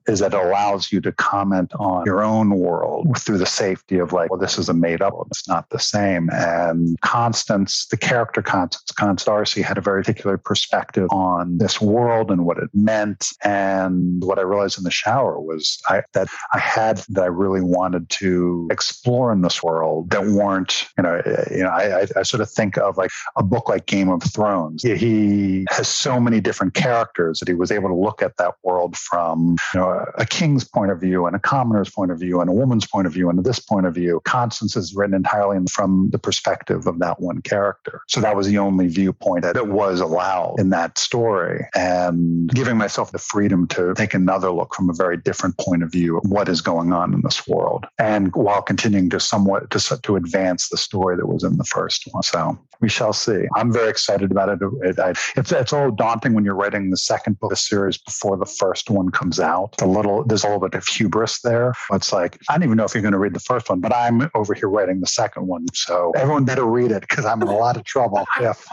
is 0.09 0.21
that 0.21 0.33
it 0.33 0.41
allows 0.41 0.91
you 0.91 1.01
to 1.03 1.13
comment 1.13 1.73
on 1.79 2.05
your 2.07 2.23
own 2.23 2.51
world 2.51 3.19
through 3.19 3.39
the 3.39 3.47
safety 3.47 3.99
of 3.99 4.13
like, 4.13 4.31
well, 4.31 4.41
this 4.41 4.59
is 4.59 4.69
a 4.69 4.75
made 4.75 5.03
up, 5.03 5.15
it's 5.31 5.47
not 5.47 5.69
the 5.71 5.79
same. 5.79 6.29
And 6.33 6.99
Constance, 7.01 7.87
the 7.91 7.97
character 7.97 8.43
Constance, 8.43 8.91
Constance 8.93 9.25
D'Arcy 9.25 9.63
had 9.63 9.79
a 9.79 9.81
very 9.81 10.03
particular 10.03 10.39
perspective 10.39 11.09
on 11.11 11.59
this 11.59 11.81
world 11.81 12.31
and 12.31 12.45
what 12.45 12.59
it 12.59 12.71
meant. 12.73 13.29
And 13.45 14.23
what 14.25 14.39
I 14.39 14.43
realized 14.43 14.79
in 14.79 14.85
the 14.85 14.91
shower 14.91 15.41
was 15.41 15.79
I, 15.89 16.03
that 16.15 16.29
I 16.53 16.59
had 16.59 16.99
that 17.11 17.23
I 17.23 17.27
really 17.27 17.61
wanted 17.61 18.09
to 18.11 18.69
explore 18.71 19.33
in 19.33 19.43
this 19.43 19.63
world 19.63 20.11
that 20.11 20.27
weren't, 20.27 20.89
you 20.97 21.03
know, 21.03 21.23
you 21.51 21.63
know, 21.63 21.71
I, 21.71 22.03
I, 22.03 22.07
I 22.17 22.23
sort 22.23 22.41
of 22.41 22.51
think 22.51 22.79
of 22.79 22.97
like 22.97 23.11
a 23.37 23.43
book 23.43 23.69
like 23.69 23.87
Game 23.87 24.09
of 24.09 24.23
Thrones. 24.23 24.83
He 24.83 25.67
has 25.71 25.89
so 25.89 26.21
many 26.21 26.41
different 26.41 26.75
characters 26.75 27.41
that 27.41 27.49
he 27.49 27.55
was 27.55 27.71
able 27.71 27.89
to 27.89 27.95
look 27.95 28.23
at 28.23 28.37
that 28.39 28.55
world 28.63 28.97
from 28.97 29.57
you 29.75 29.81
know, 29.81 29.98
a 30.17 30.27
king's 30.27 30.65
point 30.65 30.91
of 30.91 31.01
view 31.01 31.27
and 31.27 31.35
a 31.35 31.39
commoner's 31.39 31.91
point 31.91 32.11
of 32.11 32.19
view 32.19 32.41
and 32.41 32.51
a 32.51 32.53
woman's 32.53 32.87
point 32.87 33.07
of 33.07 33.13
view 33.13 33.29
and 33.29 33.45
this 33.45 33.59
point 33.59 33.87
of 33.87 33.95
view. 33.95 34.21
Constance 34.25 34.77
is 34.77 34.95
written 34.95 35.15
entirely 35.15 35.59
from 35.71 36.09
the 36.11 36.19
perspective 36.19 36.87
of 36.87 36.99
that 36.99 37.21
one 37.21 37.41
character. 37.43 38.03
So 38.09 38.21
that 38.21 38.37
was 38.37 38.47
the 38.47 38.59
only 38.59 38.89
viewpoint 38.89 39.43
that 39.43 39.57
it 39.57 39.69
was 39.69 40.01
allowed 40.01 40.57
in 40.59 40.71
that 40.71 40.99
story. 40.99 41.67
And 41.75 42.51
giving 42.51 42.77
myself 42.77 43.13
the 43.13 43.19
freedom 43.19 43.67
to 43.69 43.95
take 43.95 44.15
another 44.15 44.51
look 44.51 44.75
from 44.75 44.91
a 44.91 44.95
very 44.95 45.17
different 45.17 45.57
point 45.59 45.83
of 45.83 45.91
view 45.91 46.19
of 46.19 46.31
what 46.31 46.49
is 46.49 46.61
going 46.61 46.93
on 46.93 47.15
in 47.15 47.23
this 47.23 47.47
world. 47.47 47.87
And 47.99 48.35
while 48.35 48.63
continuing 48.63 49.11
to 49.11 49.21
somewhat 49.21 49.71
to, 49.71 50.01
to 50.03 50.17
advance 50.17 50.69
the 50.69 50.77
story 50.77 51.17
that 51.17 51.27
was 51.27 51.45
in 51.45 51.57
the 51.57 51.65
first 51.65 52.09
one. 52.11 52.23
So 52.23 52.59
we 52.81 52.89
shall 52.89 53.13
see. 53.13 53.47
I'm 53.55 53.73
very 53.73 53.91
excited 53.91 54.31
about 54.31 54.49
it. 54.49 54.59
it 54.83 55.19
it's 55.37 55.53
it's 55.53 55.73
all 55.73 55.91
daunting 55.91 56.35
when 56.35 56.45
you're 56.45 56.55
writing 56.55 56.91
the 56.91 56.97
second 56.97 57.39
book 57.41 57.49
of 57.49 57.51
the 57.51 57.57
series 57.57 57.99
before 57.99 58.37
the 58.37 58.47
first 58.47 58.91
one 58.91 59.11
comes 59.11 59.41
out. 59.41 59.75
A 59.81 59.87
little 59.87 60.25
there's 60.25 60.45
a 60.45 60.47
little 60.47 60.61
bit 60.61 60.75
of 60.75 60.87
hubris 60.87 61.41
there. 61.41 61.75
It's 61.93 62.13
like 62.13 62.39
I 62.49 62.55
don't 62.55 62.65
even 62.65 62.77
know 62.77 62.85
if 62.85 62.95
you're 62.95 63.03
going 63.03 63.13
to 63.13 63.19
read 63.19 63.35
the 63.35 63.41
first 63.41 63.69
one, 63.69 63.81
but 63.81 63.93
I'm 63.95 64.31
over 64.35 64.55
here 64.55 64.69
writing 64.69 65.01
the 65.01 65.07
second 65.07 65.47
one. 65.47 65.67
So 65.75 66.13
everyone 66.17 66.45
better 66.45 66.65
read 66.65 66.93
it 66.93 67.01
because 67.01 67.25
I'm 67.25 67.43
in 67.43 67.49
a 67.49 67.57
lot 67.57 67.77
of 67.77 67.85
trouble 67.85 68.27
if 68.41 68.65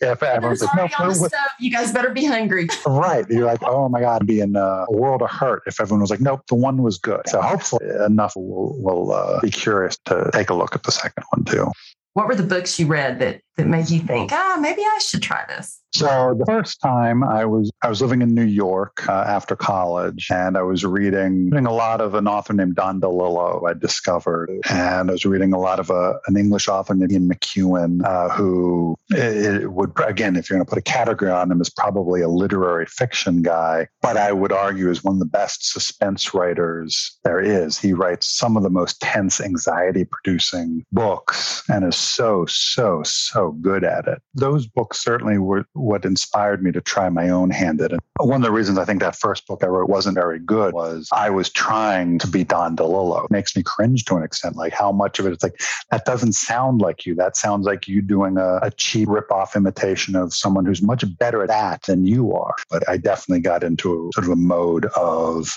if 0.00 0.22
everyone's 0.22 0.62
like, 0.62 0.90
no, 0.98 1.08
no, 1.08 1.28
you 1.58 1.70
guys 1.70 1.92
better 1.92 2.10
be 2.10 2.24
hungry. 2.24 2.68
Right. 2.86 3.24
You're 3.30 3.46
like, 3.46 3.62
oh 3.62 3.88
my 3.88 4.00
God, 4.00 4.26
be 4.26 4.40
in 4.40 4.56
a 4.56 4.84
world 4.90 5.22
of 5.22 5.30
hurt 5.30 5.62
if 5.66 5.80
everyone 5.80 6.00
was 6.00 6.10
like, 6.10 6.20
nope, 6.20 6.42
the 6.48 6.54
one 6.54 6.82
was 6.82 6.98
good. 6.98 7.22
So 7.28 7.40
hopefully 7.40 7.86
enough 8.04 8.36
will 8.36 8.80
will 8.82 9.12
uh, 9.12 9.40
be 9.40 9.50
curious 9.50 9.96
to 10.06 10.30
take 10.32 10.50
a 10.50 10.54
look 10.54 10.74
at 10.74 10.82
the 10.82 10.92
second 10.92 11.24
one 11.30 11.44
too. 11.44 11.70
What 12.14 12.28
were 12.28 12.36
the 12.36 12.44
books 12.44 12.78
you 12.78 12.86
read 12.86 13.18
that 13.18 13.40
that 13.56 13.66
made 13.66 13.90
you 13.90 14.00
think, 14.00 14.32
ah, 14.32 14.58
maybe 14.60 14.82
I 14.82 14.98
should 14.98 15.22
try 15.22 15.44
this? 15.48 15.80
So 15.94 16.34
the 16.36 16.44
first 16.44 16.80
time 16.80 17.22
I 17.22 17.44
was 17.44 17.70
I 17.82 17.88
was 17.88 18.02
living 18.02 18.20
in 18.20 18.34
New 18.34 18.44
York 18.44 19.08
uh, 19.08 19.12
after 19.12 19.54
college, 19.54 20.26
and 20.28 20.58
I 20.58 20.62
was 20.62 20.84
reading, 20.84 21.50
reading 21.50 21.66
a 21.66 21.72
lot 21.72 22.00
of 22.00 22.14
an 22.14 22.26
author 22.26 22.52
named 22.52 22.74
Don 22.74 23.00
DeLillo. 23.00 23.70
I 23.70 23.74
discovered, 23.74 24.50
and 24.68 25.08
I 25.08 25.12
was 25.12 25.24
reading 25.24 25.52
a 25.52 25.58
lot 25.58 25.78
of 25.78 25.90
a, 25.90 25.94
uh, 25.94 26.18
an 26.26 26.36
English 26.36 26.66
author 26.66 26.94
named 26.94 27.12
Ian 27.12 27.28
McEwan, 27.28 28.04
uh, 28.04 28.28
who 28.30 28.96
it, 29.10 29.62
it 29.62 29.72
would 29.72 29.92
again, 30.04 30.34
if 30.34 30.50
you're 30.50 30.58
going 30.58 30.66
to 30.66 30.68
put 30.68 30.78
a 30.78 30.82
category 30.82 31.30
on 31.30 31.48
him, 31.48 31.60
is 31.60 31.70
probably 31.70 32.22
a 32.22 32.28
literary 32.28 32.86
fiction 32.86 33.42
guy, 33.42 33.86
but 34.02 34.16
I 34.16 34.32
would 34.32 34.50
argue 34.50 34.90
is 34.90 35.04
one 35.04 35.14
of 35.14 35.20
the 35.20 35.26
best 35.26 35.70
suspense 35.70 36.34
writers 36.34 37.16
there 37.22 37.40
is. 37.40 37.78
He 37.78 37.92
writes 37.92 38.26
some 38.26 38.56
of 38.56 38.64
the 38.64 38.70
most 38.70 39.00
tense, 39.00 39.40
anxiety-producing 39.40 40.84
books, 40.90 41.62
and 41.68 41.84
is 41.84 41.96
so 41.96 42.46
so 42.46 43.04
so 43.04 43.43
good 43.52 43.84
at 43.84 44.06
it. 44.06 44.20
Those 44.34 44.66
books 44.66 45.02
certainly 45.02 45.38
were 45.38 45.66
what 45.72 46.04
inspired 46.04 46.62
me 46.62 46.72
to 46.72 46.80
try 46.80 47.08
my 47.08 47.28
own 47.28 47.50
hand 47.50 47.80
at 47.80 47.92
it. 47.92 48.00
One 48.18 48.40
of 48.40 48.42
the 48.42 48.52
reasons 48.52 48.78
I 48.78 48.84
think 48.84 49.00
that 49.00 49.16
first 49.16 49.46
book 49.46 49.62
I 49.62 49.66
wrote 49.66 49.88
wasn't 49.88 50.14
very 50.14 50.38
good 50.38 50.74
was 50.74 51.08
I 51.12 51.30
was 51.30 51.50
trying 51.50 52.18
to 52.20 52.26
be 52.26 52.44
Don 52.44 52.76
DeLillo. 52.76 53.24
It 53.24 53.30
makes 53.30 53.56
me 53.56 53.62
cringe 53.62 54.04
to 54.06 54.16
an 54.16 54.22
extent, 54.22 54.56
like 54.56 54.72
how 54.72 54.92
much 54.92 55.18
of 55.18 55.26
it 55.26 55.32
is 55.32 55.42
like, 55.42 55.60
that 55.90 56.04
doesn't 56.04 56.32
sound 56.32 56.80
like 56.80 57.06
you. 57.06 57.14
That 57.14 57.36
sounds 57.36 57.66
like 57.66 57.88
you 57.88 58.02
doing 58.02 58.36
a, 58.36 58.58
a 58.62 58.70
cheap 58.70 59.08
rip-off 59.08 59.56
imitation 59.56 60.16
of 60.16 60.34
someone 60.34 60.64
who's 60.64 60.82
much 60.82 61.04
better 61.18 61.42
at 61.42 61.48
that 61.48 61.82
than 61.82 62.06
you 62.06 62.32
are. 62.34 62.54
But 62.70 62.88
I 62.88 62.96
definitely 62.96 63.40
got 63.40 63.64
into 63.64 64.10
sort 64.14 64.26
of 64.26 64.32
a 64.32 64.36
mode 64.36 64.86
of 64.96 65.56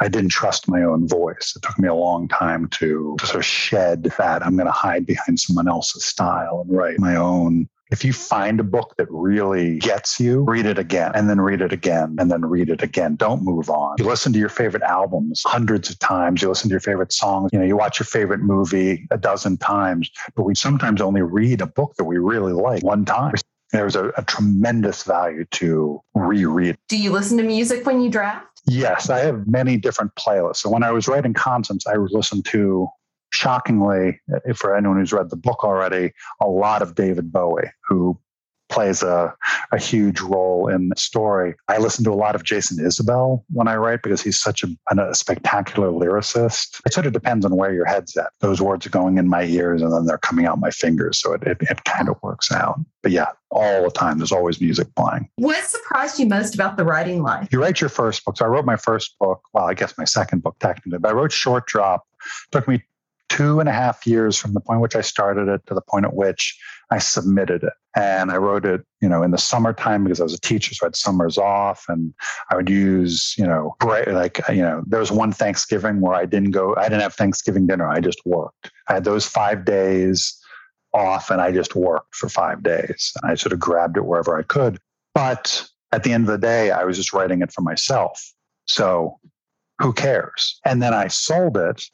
I 0.00 0.08
didn't 0.08 0.30
trust 0.30 0.68
my 0.68 0.82
own 0.82 1.08
voice. 1.08 1.54
It 1.56 1.62
took 1.62 1.78
me 1.78 1.88
a 1.88 1.94
long 1.94 2.28
time 2.28 2.68
to, 2.68 3.16
to 3.18 3.26
sort 3.26 3.38
of 3.38 3.44
shed 3.44 4.04
that. 4.18 4.44
I'm 4.44 4.56
going 4.56 4.66
to 4.66 4.72
hide 4.72 5.06
behind 5.06 5.40
someone 5.40 5.68
else's 5.68 6.04
style 6.04 6.64
and 6.66 6.76
write 6.76 6.98
my 6.98 7.16
own 7.16 7.68
if 7.90 8.04
you 8.04 8.12
find 8.12 8.60
a 8.60 8.64
book 8.64 8.94
that 8.98 9.06
really 9.10 9.78
gets 9.78 10.20
you, 10.20 10.42
read 10.42 10.66
it 10.66 10.78
again 10.78 11.12
and 11.14 11.28
then 11.28 11.40
read 11.40 11.60
it 11.60 11.72
again 11.72 12.16
and 12.18 12.30
then 12.30 12.44
read 12.44 12.68
it 12.68 12.82
again. 12.82 13.16
Don't 13.16 13.42
move 13.42 13.70
on. 13.70 13.96
You 13.98 14.04
listen 14.04 14.32
to 14.34 14.38
your 14.38 14.50
favorite 14.50 14.82
albums 14.82 15.42
hundreds 15.46 15.88
of 15.90 15.98
times. 15.98 16.42
You 16.42 16.48
listen 16.48 16.68
to 16.68 16.72
your 16.74 16.80
favorite 16.80 17.12
songs. 17.12 17.50
You 17.52 17.58
know, 17.58 17.64
you 17.64 17.76
watch 17.76 17.98
your 17.98 18.04
favorite 18.04 18.40
movie 18.40 19.06
a 19.10 19.16
dozen 19.16 19.56
times, 19.56 20.10
but 20.34 20.42
we 20.42 20.54
sometimes 20.54 21.00
only 21.00 21.22
read 21.22 21.60
a 21.60 21.66
book 21.66 21.94
that 21.96 22.04
we 22.04 22.18
really 22.18 22.52
like 22.52 22.82
one 22.82 23.04
time. 23.04 23.34
There's 23.72 23.96
a, 23.96 24.08
a 24.16 24.24
tremendous 24.24 25.02
value 25.02 25.44
to 25.52 26.02
reread. 26.14 26.76
Do 26.88 26.96
you 26.96 27.10
listen 27.10 27.36
to 27.38 27.42
music 27.42 27.86
when 27.86 28.00
you 28.00 28.10
draft? 28.10 28.57
Yes, 28.66 29.08
I 29.10 29.20
have 29.20 29.46
many 29.46 29.76
different 29.76 30.14
playlists. 30.14 30.56
So 30.56 30.70
when 30.70 30.82
I 30.82 30.90
was 30.90 31.08
writing 31.08 31.34
Constance, 31.34 31.86
I 31.86 31.96
would 31.96 32.12
listen 32.12 32.42
to 32.44 32.88
shockingly, 33.30 34.20
for 34.56 34.76
anyone 34.76 34.98
who's 34.98 35.12
read 35.12 35.30
the 35.30 35.36
book 35.36 35.64
already, 35.64 36.12
a 36.40 36.46
lot 36.46 36.82
of 36.82 36.94
David 36.94 37.30
Bowie, 37.30 37.70
who 37.86 38.18
plays 38.68 39.02
a, 39.02 39.34
a 39.72 39.78
huge 39.78 40.20
role 40.20 40.68
in 40.68 40.88
the 40.88 40.96
story. 40.96 41.54
I 41.68 41.78
listen 41.78 42.04
to 42.04 42.12
a 42.12 42.14
lot 42.14 42.34
of 42.34 42.44
Jason 42.44 42.78
Isbell 42.78 43.42
when 43.50 43.68
I 43.68 43.76
write 43.76 44.02
because 44.02 44.22
he's 44.22 44.38
such 44.38 44.62
a, 44.62 44.68
a, 44.96 45.14
spectacular 45.14 45.88
lyricist. 45.88 46.80
It 46.86 46.92
sort 46.92 47.06
of 47.06 47.12
depends 47.12 47.44
on 47.44 47.56
where 47.56 47.72
your 47.72 47.86
head's 47.86 48.16
at. 48.16 48.30
Those 48.40 48.60
words 48.60 48.86
are 48.86 48.90
going 48.90 49.18
in 49.18 49.28
my 49.28 49.44
ears 49.44 49.82
and 49.82 49.92
then 49.92 50.06
they're 50.06 50.18
coming 50.18 50.46
out 50.46 50.60
my 50.60 50.70
fingers. 50.70 51.20
So 51.20 51.32
it, 51.32 51.42
it, 51.42 51.58
it 51.62 51.84
kind 51.84 52.08
of 52.08 52.16
works 52.22 52.52
out. 52.52 52.78
But 53.02 53.12
yeah, 53.12 53.28
all 53.50 53.84
the 53.84 53.90
time, 53.90 54.18
there's 54.18 54.32
always 54.32 54.60
music 54.60 54.88
playing. 54.96 55.28
What 55.36 55.64
surprised 55.64 56.18
you 56.18 56.26
most 56.26 56.54
about 56.54 56.76
the 56.76 56.84
writing 56.84 57.22
life? 57.22 57.48
You 57.50 57.60
write 57.60 57.80
your 57.80 57.90
first 57.90 58.24
book. 58.24 58.36
So 58.36 58.44
I 58.44 58.48
wrote 58.48 58.64
my 58.64 58.76
first 58.76 59.18
book. 59.18 59.42
Well, 59.52 59.64
I 59.64 59.74
guess 59.74 59.96
my 59.96 60.04
second 60.04 60.42
book 60.42 60.56
technically, 60.60 60.98
but 60.98 61.08
I 61.08 61.12
wrote 61.12 61.32
Short 61.32 61.66
Drop. 61.66 62.04
It 62.46 62.52
took 62.52 62.68
me 62.68 62.82
two 63.38 63.60
and 63.60 63.68
a 63.68 63.72
half 63.72 64.04
years 64.04 64.36
from 64.36 64.52
the 64.52 64.60
point 64.60 64.80
which 64.80 64.96
I 64.96 65.00
started 65.00 65.46
it 65.46 65.64
to 65.66 65.74
the 65.74 65.80
point 65.80 66.04
at 66.04 66.12
which 66.12 66.58
I 66.90 66.98
submitted 66.98 67.62
it. 67.62 67.72
And 67.94 68.32
I 68.32 68.36
wrote 68.36 68.64
it, 68.64 68.80
you 69.00 69.08
know, 69.08 69.22
in 69.22 69.30
the 69.30 69.38
summertime 69.38 70.02
because 70.02 70.20
I 70.20 70.24
was 70.24 70.34
a 70.34 70.40
teacher, 70.40 70.74
so 70.74 70.86
I 70.86 70.88
had 70.88 70.96
summers 70.96 71.38
off, 71.38 71.84
and 71.88 72.12
I 72.50 72.56
would 72.56 72.68
use, 72.68 73.36
you 73.38 73.46
know, 73.46 73.76
like, 73.80 74.40
you 74.48 74.62
know, 74.62 74.82
there 74.88 74.98
was 74.98 75.12
one 75.12 75.32
Thanksgiving 75.32 76.00
where 76.00 76.14
I 76.14 76.26
didn't 76.26 76.50
go, 76.50 76.74
I 76.74 76.84
didn't 76.84 77.02
have 77.02 77.14
Thanksgiving 77.14 77.68
dinner, 77.68 77.88
I 77.88 78.00
just 78.00 78.20
worked. 78.26 78.72
I 78.88 78.94
had 78.94 79.04
those 79.04 79.24
five 79.24 79.64
days 79.64 80.36
off, 80.92 81.30
and 81.30 81.40
I 81.40 81.52
just 81.52 81.76
worked 81.76 82.16
for 82.16 82.28
five 82.28 82.64
days. 82.64 83.12
I 83.22 83.36
sort 83.36 83.52
of 83.52 83.60
grabbed 83.60 83.98
it 83.98 84.04
wherever 84.04 84.36
I 84.36 84.42
could. 84.42 84.80
But 85.14 85.64
at 85.92 86.02
the 86.02 86.12
end 86.12 86.24
of 86.24 86.32
the 86.32 86.44
day, 86.44 86.72
I 86.72 86.82
was 86.82 86.96
just 86.96 87.12
writing 87.12 87.42
it 87.42 87.52
for 87.52 87.62
myself. 87.62 88.32
So 88.66 89.20
who 89.78 89.92
cares? 89.92 90.58
And 90.64 90.82
then 90.82 90.92
I 90.92 91.06
sold 91.06 91.56
it 91.56 91.84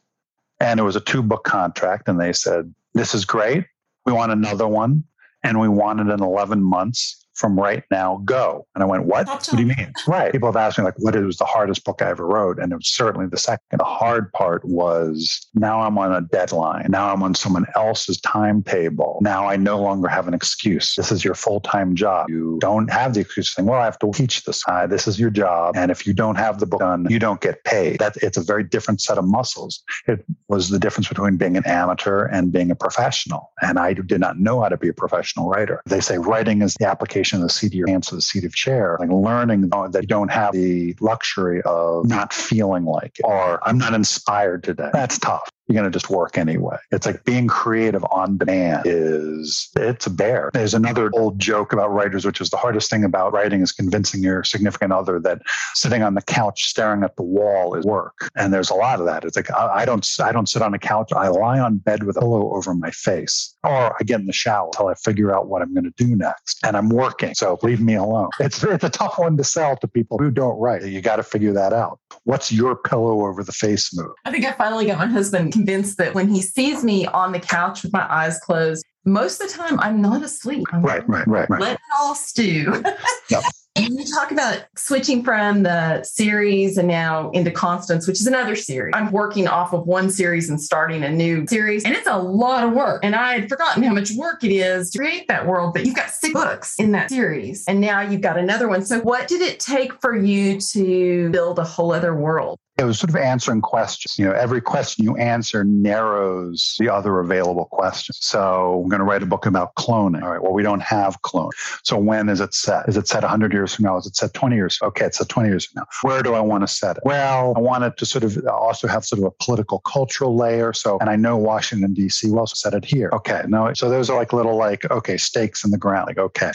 and 0.65 0.81
it 0.81 0.83
was 0.83 0.97
a 0.97 1.01
two 1.01 1.23
book 1.23 1.45
contract. 1.45 2.09
And 2.09 2.21
they 2.21 2.33
said, 2.33 2.75
This 2.95 3.15
is 3.15 3.25
great. 3.25 3.65
We 4.07 4.13
want 4.13 4.33
another 4.33 4.67
one. 4.67 5.05
And 5.43 5.61
we 5.61 5.69
want 5.69 6.01
it 6.01 6.09
in 6.09 6.23
11 6.23 6.63
months 6.63 7.24
from 7.35 7.59
right 7.59 7.83
now 7.91 8.23
go. 8.25 8.67
And 8.75 8.83
I 8.83 8.87
went, 8.87 9.05
what? 9.05 9.27
What 9.27 9.49
do 9.51 9.59
you 9.59 9.67
mean? 9.67 9.93
right. 10.07 10.33
People 10.33 10.49
have 10.49 10.57
asked 10.57 10.79
me, 10.79 10.85
like, 10.85 10.99
what 10.99 11.15
was 11.17 11.37
the 11.37 11.45
hardest 11.45 11.85
book 11.85 12.01
I 12.01 12.09
ever 12.09 12.27
wrote? 12.27 12.59
And 12.59 12.73
it 12.73 12.77
was 12.77 12.89
certainly 12.89 13.27
the 13.27 13.39
second. 13.39 13.79
The 13.79 13.85
hard 13.85 14.33
part 14.33 14.65
was 14.65 15.47
now 15.55 15.81
I'm 15.81 15.99
on 15.99 16.13
a 16.13 16.21
deadline. 16.21 16.87
Now 16.89 17.13
I'm 17.13 17.23
on 17.23 17.35
someone 17.35 17.67
else's 17.75 18.21
timetable. 18.21 19.19
Now 19.21 19.49
I 19.49 19.57
no 19.57 19.81
longer 19.81 20.09
have 20.09 20.29
an 20.29 20.35
excuse. 20.35 20.95
This 20.95 21.11
is 21.11 21.25
your 21.25 21.35
full 21.35 21.61
time 21.61 21.95
job. 21.95 22.29
You 22.29 22.59
don't 22.61 22.91
have 22.91 23.15
the 23.15 23.21
excuse 23.21 23.55
saying, 23.55 23.67
well, 23.69 23.81
I 23.81 23.85
have 23.85 23.99
to 24.01 24.13
teach 24.13 24.45
this. 24.45 24.63
Uh, 24.69 24.87
this 24.87 25.09
is 25.09 25.19
your 25.19 25.31
job. 25.31 25.77
And 25.77 25.91
if 25.91 26.07
you 26.07 26.15
don't 26.15 26.37
have 26.37 26.61
the 26.61 26.67
book 26.67 26.81
done, 26.81 27.07
you 27.11 27.19
don't 27.19 27.41
get 27.41 27.65
paid. 27.65 27.99
That 27.99 28.17
it's 28.19 28.37
a 28.37 28.43
very 28.43 28.65
different 28.65 29.01
set 29.01 29.19
of 29.19 29.25
muscles. 29.25 29.83
It 30.07 30.25
was 30.49 30.69
the 30.69 30.79
difference 30.79 31.09
between 31.09 31.37
being 31.37 31.57
an 31.57 31.67
amateur 31.67 32.27
and 32.27 32.53
being 32.53 32.71
a 32.71 32.77
professional. 32.77 33.53
And 33.61 33.79
I 33.79 33.93
did 33.95 34.21
not 34.21 34.39
know 34.39 34.63
how 34.63 34.69
to 34.69 34.77
be 34.77 34.89
a 34.89 34.93
professional 34.93 35.49
writer. 35.49 35.83
They 35.87 36.01
say 36.01 36.19
writing 36.19 36.63
is 36.63 36.75
the 36.79 36.87
application 36.87 37.24
the 37.33 37.49
seat 37.49 37.69
of 37.69 37.75
your 37.75 37.87
pants 37.87 38.09
to 38.09 38.17
the 38.17 38.23
seat 38.23 38.45
of 38.45 38.55
chair, 38.55 38.97
like 39.01 39.11
learning 39.11 39.69
that 39.69 40.03
you 40.03 40.07
don't 40.09 40.31
have 40.31 40.53
the 40.53 40.95
luxury 41.01 41.63
of 41.63 42.07
not 42.07 42.33
feeling 42.33 42.85
like 42.85 43.19
it 43.19 43.25
or 43.25 43.59
I'm 43.67 43.79
not 43.79 43.95
inspired 43.95 44.65
today. 44.65 44.91
That's 44.93 45.19
tough 45.19 45.51
you're 45.67 45.75
going 45.75 45.91
to 45.91 45.97
just 45.97 46.11
work 46.11 46.37
anyway. 46.37 46.77
It's 46.91 47.07
like 47.07 47.25
being 47.25 47.47
creative 47.49 48.05
on 48.11 48.39
demand 48.39 48.83
is 48.85 49.71
it's 49.77 50.07
a 50.07 50.11
bear. 50.11 50.51
There's 50.53 50.75
another 50.75 51.11
old 51.15 51.39
joke 51.39 51.73
about 51.73 51.91
writers, 51.93 52.25
which 52.25 52.41
is 52.41 52.51
the 52.51 52.57
hardest 52.57 52.91
thing 52.91 53.05
about 53.05 53.33
writing 53.33 53.63
is 53.63 53.73
convincing 53.73 54.23
your 54.23 54.45
significant 54.45 54.93
other 54.93 55.19
that 55.21 55.41
sitting 55.75 56.03
on 56.03 56.15
the 56.15 56.23
couch 56.23 56.65
staring 56.65 57.03
at 57.03 57.17
the 57.17 57.23
wall 57.23 57.75
is 57.75 57.85
work. 57.85 58.31
And 58.37 58.53
there's 58.53 58.71
a 58.71 58.75
lot 58.75 59.01
of 59.01 59.07
that. 59.07 59.25
It's 59.25 59.37
like 59.37 59.51
I, 59.51 59.83
I 59.83 59.85
don't 59.85 60.07
I 60.23 60.33
don't 60.33 60.49
sit 60.49 60.63
on 60.63 60.75
a 60.75 60.79
couch. 60.79 61.13
I 61.15 61.29
lie 61.29 61.61
on 61.61 61.79
bed 61.79 62.03
with 62.03 62.17
a 62.17 62.21
pillow 62.21 62.55
over 62.55 62.75
my 62.75 62.91
face. 62.91 63.55
or 63.65 63.97
I 63.99 64.05
get 64.05 64.21
in 64.21 64.27
the 64.27 64.33
shower 64.33 64.67
until 64.67 64.89
I 64.89 64.95
figure 64.95 65.35
out 65.35 65.49
what 65.49 65.63
I'm 65.63 65.73
going 65.73 65.85
to 65.85 65.93
do 65.97 66.15
next. 66.17 66.59
And 66.65 66.77
I'm 66.77 66.89
working. 66.89 67.35
So 67.35 67.59
leave 67.63 67.81
me 67.81 67.95
alone. 67.95 68.29
It's, 68.41 68.63
it's 68.63 68.85
a 68.85 68.91
tough 68.91 69.19
one 69.19 69.37
to 69.37 69.45
sell 69.45 69.77
to 69.79 69.89
people 69.89 70.19
who 70.19 70.31
don't 70.31 70.59
write. 70.59 70.85
You 70.85 71.01
got 71.01 71.17
to 71.17 71.23
figure 71.23 71.53
that 71.53 71.73
out. 71.73 72.01
What's 72.25 72.53
your 72.53 72.77
pillow 72.77 73.27
over 73.27 73.43
the 73.43 73.53
face 73.53 73.97
move? 73.97 74.13
I 74.25 74.31
think 74.31 74.45
I 74.45 74.53
finally 74.53 74.87
got 74.87 74.99
my 74.99 75.07
husband 75.07 75.54
convinced 75.55 75.97
that 75.99 76.15
when 76.15 76.29
he 76.29 76.43
sees 76.43 76.85
me 76.85 77.07
on 77.07 77.33
the 77.33 77.41
couch 77.41 77.83
with 77.83 77.93
my 77.93 78.07
eyes 78.13 78.39
closed, 78.41 78.85
most 79.05 79.41
of 79.41 79.49
the 79.49 79.55
time 79.55 79.79
I'm 79.81 80.03
not 80.03 80.23
asleep. 80.23 80.67
I'm 80.73 80.83
right, 80.83 81.09
right, 81.09 81.27
right, 81.27 81.49
right. 81.49 81.61
Let 81.61 81.75
it 81.75 81.81
all 81.99 82.15
stew. 82.15 82.83
yep. 83.31 83.43
And 83.77 83.89
you 83.89 84.05
talk 84.05 84.31
about 84.31 84.65
switching 84.77 85.25
from 85.25 85.65
the 85.65 86.05
series 86.05 86.79
and 86.79 86.87
now 86.87 87.31
into 87.31 87.51
Constance, 87.51 88.07
which 88.07 88.21
is 88.21 88.27
another 88.27 88.55
series. 88.55 88.93
I'm 88.95 89.11
working 89.11 89.49
off 89.49 89.73
of 89.73 89.85
one 89.85 90.11
series 90.11 90.49
and 90.49 90.61
starting 90.61 91.03
a 91.03 91.11
new 91.11 91.45
series, 91.49 91.85
and 91.85 91.95
it's 91.95 92.07
a 92.07 92.17
lot 92.17 92.63
of 92.63 92.73
work. 92.73 93.05
And 93.05 93.17
I 93.17 93.35
had 93.35 93.49
forgotten 93.49 93.83
how 93.83 93.93
much 93.93 94.13
work 94.17 94.45
it 94.45 94.53
is 94.53 94.91
to 94.93 94.99
create 94.99 95.27
that 95.27 95.47
world, 95.47 95.75
but 95.75 95.85
you've 95.87 95.97
got 95.97 96.11
six 96.11 96.33
books 96.33 96.77
in 96.79 96.93
that 96.93 97.11
series, 97.11 97.65
and 97.67 97.81
now 97.81 98.01
you've 98.01 98.21
got 98.21 98.39
another 98.39 98.69
one. 98.69 98.85
So, 98.85 99.01
what 99.01 99.27
did 99.27 99.43
it 99.43 99.59
take 99.59 100.01
for 100.01 100.17
you 100.17 100.61
to 100.61 101.31
build 101.31 101.59
a 101.59 101.65
whole 101.65 101.93
other 101.93 102.15
world? 102.15 102.61
It 102.77 102.85
was 102.85 102.99
sort 102.99 103.11
of 103.11 103.17
answering 103.17 103.61
questions. 103.61 104.19
You 104.19 104.25
know, 104.25 104.33
every 104.33 104.61
question 104.61 105.05
you 105.05 105.17
answer 105.17 105.63
narrows 105.63 106.75
the 106.79 106.89
other 106.89 107.21
available 107.21 107.67
questions. 107.67 108.19
So 108.21 108.83
I'm 108.83 108.89
going 108.89 108.99
to 108.99 109.05
write 109.05 109.23
a 109.23 109.27
book 109.27 109.47
about 109.47 109.77
cloning. 109.77 110.23
All 110.23 110.31
right. 110.31 110.43
Well, 110.43 110.53
we 110.53 110.65
don't 110.65 110.83
have 110.83 111.23
clone. 111.23 111.51
So 111.85 111.97
when 111.97 112.29
is 112.29 112.41
it 112.41 112.53
set? 112.53 112.89
Is 112.89 112.97
it 112.97 113.07
set 113.07 113.23
100 113.23 113.53
years 113.53 113.75
from 113.75 113.85
now? 113.85 113.97
Is 113.97 114.07
it 114.07 114.17
set 114.17 114.35
20 114.35 114.57
years? 114.57 114.79
Okay. 114.83 115.07
It's 115.07 115.19
set 115.19 115.29
20 115.29 115.49
years 115.49 115.67
from 115.67 115.83
now. 115.83 115.87
Where 116.03 116.23
do 116.23 116.35
I 116.35 116.41
want 116.41 116.63
to 116.63 116.69
set 116.69 116.97
it? 116.97 117.05
Well, 117.05 117.55
I 117.57 117.61
want 117.61 117.85
it 117.85 117.97
to 117.99 118.07
sort 118.07 118.25
of 118.25 118.45
also 118.47 118.89
have 118.89 119.05
sort 119.05 119.21
of 119.21 119.27
a 119.27 119.31
political 119.45 119.79
cultural 119.81 120.37
layer. 120.37 120.73
So, 120.73 120.99
and 120.99 121.09
I 121.09 121.15
know 121.15 121.37
Washington, 121.37 121.95
D.C. 121.95 122.29
will 122.29 122.41
also 122.41 122.55
set 122.55 122.75
it 122.75 122.85
here. 122.85 123.11
Okay. 123.13 123.43
No. 123.47 123.73
So 123.75 123.89
those 123.89 124.11
are 124.11 124.17
like 124.17 124.33
little 124.33 124.57
like, 124.57 124.91
okay, 124.91 125.17
stakes 125.17 125.65
in 125.65 125.71
the 125.71 125.79
ground. 125.79 126.09
Like, 126.09 126.19
okay, 126.19 126.51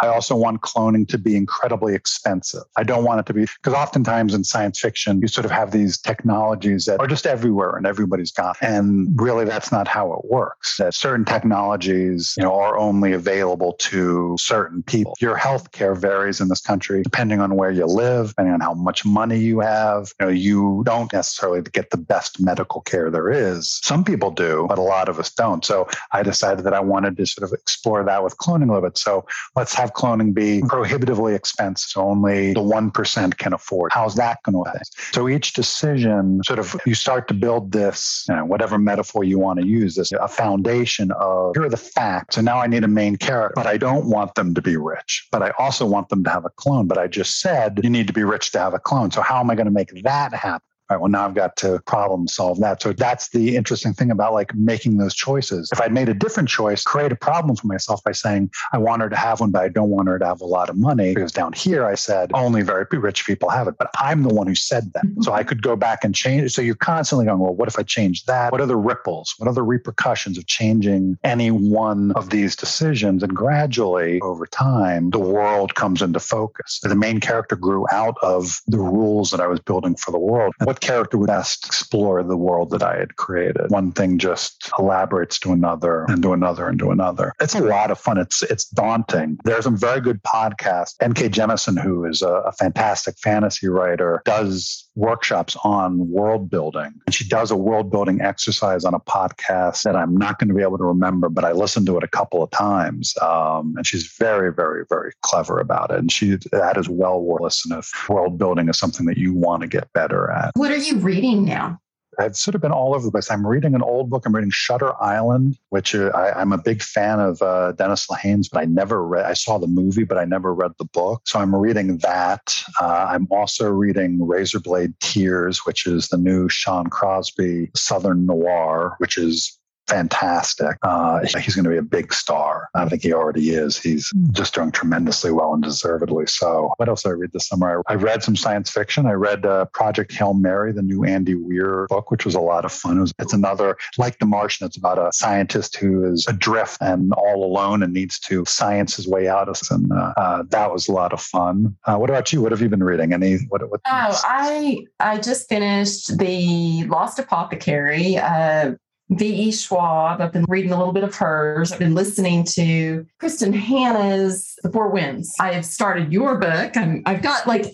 I 0.00 0.08
also 0.08 0.36
want 0.36 0.62
cloning 0.62 1.06
to 1.08 1.18
be 1.18 1.36
incredibly 1.36 1.94
expensive. 1.94 2.62
I 2.76 2.82
don't 2.82 3.04
want 3.04 3.20
it 3.20 3.26
to 3.26 3.34
be, 3.34 3.42
because 3.42 3.74
oftentimes 3.74 4.34
in 4.34 4.44
science 4.44 4.80
fiction, 4.80 5.20
you 5.20 5.28
sort 5.28 5.44
of 5.44 5.50
have 5.50 5.70
these 5.70 5.98
technologies 5.98 6.86
that 6.86 7.00
are 7.00 7.06
just 7.06 7.26
everywhere 7.26 7.76
and 7.76 7.86
everybody's 7.86 8.32
got. 8.32 8.56
And 8.60 9.08
really, 9.20 9.44
that's 9.44 9.70
not 9.72 9.88
how 9.88 10.12
it 10.14 10.24
works. 10.24 10.76
That 10.78 10.94
certain 10.94 11.24
technologies, 11.24 12.34
you 12.36 12.42
know, 12.42 12.54
are 12.54 12.78
only 12.78 13.12
available 13.12 13.74
to 13.74 14.36
certain 14.38 14.82
people. 14.82 15.14
Your 15.20 15.36
healthcare 15.36 15.96
varies 15.96 16.40
in 16.40 16.48
this 16.48 16.60
country 16.60 17.02
depending 17.02 17.40
on 17.40 17.56
where 17.56 17.70
you 17.70 17.86
live, 17.86 18.28
depending 18.28 18.54
on 18.54 18.60
how 18.60 18.74
much 18.74 19.04
money 19.04 19.38
you 19.38 19.60
have. 19.60 20.12
You 20.20 20.26
know, 20.26 20.32
you 20.32 20.82
don't 20.86 21.12
necessarily 21.12 21.62
get 21.62 21.90
the 21.90 21.96
best 21.96 22.40
medical 22.40 22.80
care 22.80 23.10
there 23.10 23.30
is. 23.30 23.80
Some 23.82 24.04
people 24.04 24.30
do, 24.30 24.66
but 24.68 24.78
a 24.78 24.82
lot 24.82 25.08
of 25.08 25.18
us 25.18 25.30
don't. 25.30 25.64
So 25.64 25.88
I 26.12 26.22
decided 26.22 26.64
that 26.64 26.74
I 26.74 26.80
wanted 26.80 27.16
to 27.16 27.26
sort 27.26 27.50
of 27.50 27.52
explore 27.52 28.04
that 28.04 28.22
with 28.22 28.36
cloning 28.38 28.70
a 28.70 28.72
little 28.72 28.88
bit. 28.88 28.98
So 28.98 29.26
let's 29.56 29.74
have 29.74 29.89
cloning 29.90 30.34
be 30.34 30.62
prohibitively 30.66 31.34
expensive, 31.34 31.90
so 31.90 32.02
only 32.02 32.52
the 32.52 32.60
1% 32.60 33.38
can 33.38 33.52
afford. 33.52 33.92
How's 33.92 34.14
that 34.16 34.42
going 34.44 34.54
to 34.54 34.70
affect? 34.70 34.90
So 35.12 35.28
each 35.28 35.52
decision 35.52 36.42
sort 36.44 36.58
of, 36.58 36.76
you 36.86 36.94
start 36.94 37.28
to 37.28 37.34
build 37.34 37.72
this, 37.72 38.24
you 38.28 38.36
know, 38.36 38.44
whatever 38.44 38.78
metaphor 38.78 39.24
you 39.24 39.38
want 39.38 39.60
to 39.60 39.66
use, 39.66 39.96
this 39.96 40.12
a 40.12 40.28
foundation 40.28 41.10
of 41.12 41.54
here 41.54 41.64
are 41.64 41.70
the 41.70 41.76
facts. 41.76 42.36
And 42.36 42.44
now 42.44 42.58
I 42.58 42.66
need 42.66 42.84
a 42.84 42.88
main 42.88 43.16
character, 43.16 43.54
but 43.54 43.66
I 43.66 43.76
don't 43.76 44.06
want 44.06 44.34
them 44.34 44.54
to 44.54 44.62
be 44.62 44.76
rich, 44.76 45.28
but 45.30 45.42
I 45.42 45.50
also 45.58 45.86
want 45.86 46.08
them 46.08 46.24
to 46.24 46.30
have 46.30 46.44
a 46.44 46.50
clone. 46.50 46.86
But 46.86 46.98
I 46.98 47.06
just 47.06 47.40
said 47.40 47.80
you 47.82 47.90
need 47.90 48.06
to 48.06 48.12
be 48.12 48.24
rich 48.24 48.52
to 48.52 48.58
have 48.58 48.74
a 48.74 48.78
clone. 48.78 49.10
So 49.10 49.22
how 49.22 49.40
am 49.40 49.50
I 49.50 49.54
going 49.54 49.66
to 49.66 49.72
make 49.72 49.90
that 50.02 50.34
happen? 50.34 50.69
All 50.90 50.96
right, 50.96 51.02
well, 51.02 51.10
now 51.10 51.24
I've 51.24 51.34
got 51.34 51.56
to 51.58 51.80
problem 51.86 52.26
solve 52.26 52.58
that. 52.58 52.82
So 52.82 52.92
that's 52.92 53.28
the 53.28 53.54
interesting 53.54 53.94
thing 53.94 54.10
about 54.10 54.32
like 54.32 54.52
making 54.56 54.96
those 54.96 55.14
choices. 55.14 55.70
If 55.72 55.80
I'd 55.80 55.92
made 55.92 56.08
a 56.08 56.14
different 56.14 56.48
choice, 56.48 56.82
create 56.82 57.12
a 57.12 57.16
problem 57.16 57.54
for 57.54 57.68
myself 57.68 58.02
by 58.02 58.10
saying, 58.10 58.50
I 58.72 58.78
want 58.78 59.00
her 59.00 59.08
to 59.08 59.14
have 59.14 59.38
one, 59.38 59.52
but 59.52 59.62
I 59.62 59.68
don't 59.68 59.90
want 59.90 60.08
her 60.08 60.18
to 60.18 60.26
have 60.26 60.40
a 60.40 60.46
lot 60.46 60.68
of 60.68 60.76
money. 60.76 61.14
Because 61.14 61.30
down 61.30 61.52
here, 61.52 61.84
I 61.84 61.94
said, 61.94 62.32
only 62.34 62.62
very 62.62 62.86
rich 62.90 63.24
people 63.24 63.48
have 63.50 63.68
it. 63.68 63.76
But 63.78 63.90
I'm 64.00 64.24
the 64.24 64.34
one 64.34 64.48
who 64.48 64.56
said 64.56 64.92
that. 64.94 65.04
Mm-hmm. 65.04 65.22
So 65.22 65.32
I 65.32 65.44
could 65.44 65.62
go 65.62 65.76
back 65.76 66.02
and 66.02 66.12
change. 66.12 66.50
So 66.50 66.60
you're 66.60 66.74
constantly 66.74 67.26
going, 67.26 67.38
well, 67.38 67.54
what 67.54 67.68
if 67.68 67.78
I 67.78 67.84
change 67.84 68.24
that? 68.24 68.50
What 68.50 68.60
are 68.60 68.66
the 68.66 68.76
ripples? 68.76 69.36
What 69.38 69.46
are 69.46 69.54
the 69.54 69.62
repercussions 69.62 70.38
of 70.38 70.46
changing 70.46 71.18
any 71.22 71.52
one 71.52 72.10
of 72.16 72.30
these 72.30 72.56
decisions? 72.56 73.22
And 73.22 73.32
gradually 73.32 74.20
over 74.22 74.44
time, 74.44 75.10
the 75.10 75.20
world 75.20 75.76
comes 75.76 76.02
into 76.02 76.18
focus. 76.18 76.80
The 76.82 76.96
main 76.96 77.20
character 77.20 77.54
grew 77.54 77.86
out 77.92 78.16
of 78.22 78.60
the 78.66 78.78
rules 78.78 79.30
that 79.30 79.40
I 79.40 79.46
was 79.46 79.60
building 79.60 79.94
for 79.94 80.10
the 80.10 80.18
world. 80.18 80.52
what 80.64 80.79
character 80.80 81.18
would 81.18 81.28
best 81.28 81.66
explore 81.66 82.22
the 82.22 82.36
world 82.36 82.70
that 82.70 82.82
I 82.82 82.96
had 82.96 83.16
created. 83.16 83.70
One 83.70 83.92
thing 83.92 84.18
just 84.18 84.70
elaborates 84.78 85.38
to 85.40 85.52
another 85.52 86.04
and 86.08 86.22
to 86.22 86.32
another 86.32 86.68
and 86.68 86.78
to 86.78 86.90
another. 86.90 87.32
It's 87.40 87.54
a 87.54 87.60
lot 87.60 87.90
of 87.90 87.98
fun. 87.98 88.18
It's 88.18 88.42
it's 88.42 88.64
daunting. 88.64 89.38
There's 89.44 89.64
some 89.64 89.76
very 89.76 90.00
good 90.00 90.22
podcasts. 90.22 90.94
N.K. 91.00 91.28
Jemisin, 91.30 91.80
who 91.80 92.04
is 92.04 92.22
a, 92.22 92.32
a 92.32 92.52
fantastic 92.52 93.16
fantasy 93.18 93.68
writer, 93.68 94.22
does 94.24 94.88
workshops 94.96 95.56
on 95.64 96.10
world 96.10 96.50
building. 96.50 96.92
And 97.06 97.14
she 97.14 97.26
does 97.26 97.50
a 97.50 97.56
world 97.56 97.90
building 97.90 98.20
exercise 98.20 98.84
on 98.84 98.94
a 98.94 99.00
podcast 99.00 99.82
that 99.82 99.96
I'm 99.96 100.16
not 100.16 100.38
going 100.38 100.48
to 100.48 100.54
be 100.54 100.62
able 100.62 100.78
to 100.78 100.84
remember, 100.84 101.28
but 101.28 101.44
I 101.44 101.52
listened 101.52 101.86
to 101.86 101.96
it 101.96 102.04
a 102.04 102.08
couple 102.08 102.42
of 102.42 102.50
times. 102.50 103.14
Um, 103.22 103.74
and 103.76 103.86
she's 103.86 104.14
very, 104.18 104.52
very, 104.52 104.84
very 104.88 105.12
clever 105.22 105.58
about 105.58 105.90
it. 105.90 105.98
And 105.98 106.12
she 106.12 106.36
that 106.52 106.76
is 106.76 106.88
well 106.88 107.20
worth 107.20 107.40
listening 107.40 107.78
if 107.78 108.08
world 108.08 108.38
building 108.38 108.68
is 108.68 108.78
something 108.78 109.06
that 109.06 109.16
you 109.16 109.34
want 109.34 109.62
to 109.62 109.68
get 109.68 109.92
better 109.92 110.30
at. 110.30 110.52
What 110.54 110.69
are 110.70 110.76
you 110.76 110.98
reading 110.98 111.44
now? 111.44 111.80
I've 112.18 112.36
sort 112.36 112.54
of 112.54 112.60
been 112.60 112.72
all 112.72 112.94
over 112.94 113.04
the 113.04 113.10
place. 113.10 113.30
I'm 113.30 113.46
reading 113.46 113.74
an 113.74 113.82
old 113.82 114.10
book. 114.10 114.24
I'm 114.26 114.34
reading 114.34 114.50
Shutter 114.50 115.00
Island, 115.02 115.58
which 115.70 115.94
uh, 115.94 116.10
I, 116.14 116.40
am 116.40 116.52
a 116.52 116.58
big 116.58 116.82
fan 116.82 117.20
of 117.20 117.40
uh, 117.40 117.72
Dennis 117.72 118.08
Lehane's, 118.10 118.48
but 118.48 118.60
I 118.60 118.64
never 118.66 119.04
read. 119.06 119.24
I 119.24 119.32
saw 119.32 119.58
the 119.58 119.66
movie, 119.66 120.04
but 120.04 120.18
I 120.18 120.24
never 120.24 120.52
read 120.52 120.72
the 120.78 120.84
book. 120.84 121.22
So 121.24 121.38
I'm 121.38 121.54
reading 121.54 121.98
that. 121.98 122.62
Uh, 122.80 123.06
I'm 123.10 123.26
also 123.30 123.70
reading 123.70 124.18
Razorblade 124.18 124.98
Tears, 125.00 125.60
which 125.64 125.86
is 125.86 126.08
the 126.08 126.18
new 126.18 126.48
Sean 126.48 126.90
Cosby 126.90 127.70
Southern 127.74 128.26
Noir, 128.26 128.96
which 128.98 129.16
is 129.16 129.59
fantastic. 129.90 130.76
Uh, 130.82 131.20
he's 131.20 131.54
going 131.54 131.64
to 131.64 131.70
be 131.70 131.76
a 131.76 131.82
big 131.82 132.12
star. 132.12 132.68
I 132.74 132.88
think 132.88 133.02
he 133.02 133.12
already 133.12 133.50
is. 133.50 133.76
He's 133.78 134.10
just 134.30 134.54
doing 134.54 134.70
tremendously 134.70 135.32
well 135.32 135.52
and 135.52 135.62
deservedly 135.62 136.26
so. 136.26 136.72
What 136.76 136.88
else 136.88 137.02
did 137.02 137.10
I 137.10 137.12
read 137.12 137.32
this 137.32 137.48
summer? 137.48 137.82
I 137.88 137.94
read 137.94 138.22
some 138.22 138.36
science 138.36 138.70
fiction. 138.70 139.06
I 139.06 139.12
read 139.12 139.44
uh, 139.44 139.64
Project 139.66 140.12
Hail 140.12 140.34
Mary, 140.34 140.72
the 140.72 140.82
new 140.82 141.04
Andy 141.04 141.34
Weir 141.34 141.86
book, 141.88 142.10
which 142.10 142.24
was 142.24 142.34
a 142.34 142.40
lot 142.40 142.64
of 142.64 142.72
fun. 142.72 142.98
It 142.98 143.00
was, 143.00 143.12
it's 143.18 143.32
another, 143.32 143.76
like 143.98 144.18
The 144.18 144.26
Martian, 144.26 144.66
it's 144.66 144.76
about 144.76 144.98
a 144.98 145.10
scientist 145.12 145.76
who 145.76 146.04
is 146.12 146.26
adrift 146.28 146.78
and 146.80 147.12
all 147.14 147.44
alone 147.44 147.82
and 147.82 147.92
needs 147.92 148.18
to 148.20 148.44
science 148.46 148.96
his 148.96 149.08
way 149.08 149.28
out 149.28 149.48
of. 149.48 149.60
And 149.70 149.92
uh, 149.92 150.12
uh, 150.16 150.42
that 150.50 150.72
was 150.72 150.88
a 150.88 150.92
lot 150.92 151.12
of 151.12 151.20
fun. 151.20 151.76
Uh, 151.84 151.96
what 151.96 152.10
about 152.10 152.32
you? 152.32 152.40
What 152.40 152.52
have 152.52 152.62
you 152.62 152.68
been 152.68 152.82
reading? 152.82 153.12
Any? 153.12 153.38
What? 153.48 153.68
what 153.68 153.80
oh, 153.86 154.20
I 154.24 154.84
I 155.00 155.18
just 155.18 155.48
finished 155.48 156.18
the 156.18 156.84
Lost 156.84 157.18
Apothecary. 157.18 158.16
Uh, 158.16 158.74
V.E. 159.10 159.52
Schwab. 159.52 160.20
I've 160.20 160.32
been 160.32 160.44
reading 160.48 160.72
a 160.72 160.78
little 160.78 160.92
bit 160.92 161.04
of 161.04 161.14
hers. 161.14 161.72
I've 161.72 161.78
been 161.78 161.94
listening 161.94 162.44
to 162.44 163.06
Kristin 163.20 163.52
Hannah's 163.52 164.56
The 164.62 164.70
Four 164.70 164.90
Winds. 164.90 165.34
I 165.40 165.52
have 165.52 165.64
started 165.64 166.12
your 166.12 166.38
book. 166.38 166.76
I'm, 166.76 167.02
I've 167.06 167.22
got 167.22 167.46
like 167.46 167.66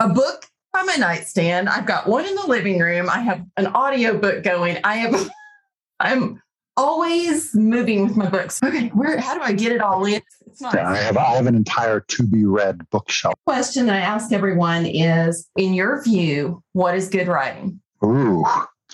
a 0.00 0.08
book 0.08 0.46
on 0.76 0.86
my 0.86 0.96
nightstand. 0.96 1.68
I've 1.68 1.86
got 1.86 2.08
one 2.08 2.26
in 2.26 2.34
the 2.34 2.46
living 2.46 2.78
room. 2.78 3.08
I 3.08 3.20
have 3.20 3.44
an 3.56 3.68
audio 3.68 4.18
book 4.18 4.42
going. 4.42 4.78
I 4.84 4.96
have, 4.96 5.30
I'm 6.00 6.42
always 6.76 7.54
moving 7.54 8.06
with 8.06 8.16
my 8.16 8.28
books. 8.28 8.62
Okay, 8.62 8.88
where, 8.88 9.18
how 9.18 9.34
do 9.34 9.40
I 9.40 9.52
get 9.52 9.72
it 9.72 9.80
all 9.80 10.04
in? 10.04 10.20
It's 10.46 10.60
nice. 10.60 10.74
Yeah, 10.74 10.90
I 10.90 10.96
have, 10.98 11.16
I 11.16 11.36
have 11.36 11.46
an 11.46 11.54
entire 11.54 12.00
to 12.00 12.22
be 12.22 12.44
read 12.44 12.88
bookshelf. 12.90 13.34
Question 13.46 13.86
that 13.86 13.96
I 13.96 14.00
ask 14.00 14.32
everyone 14.32 14.84
is, 14.84 15.48
in 15.56 15.72
your 15.72 16.02
view, 16.02 16.62
what 16.72 16.94
is 16.94 17.08
good 17.08 17.28
writing? 17.28 17.80
Ooh, 18.04 18.44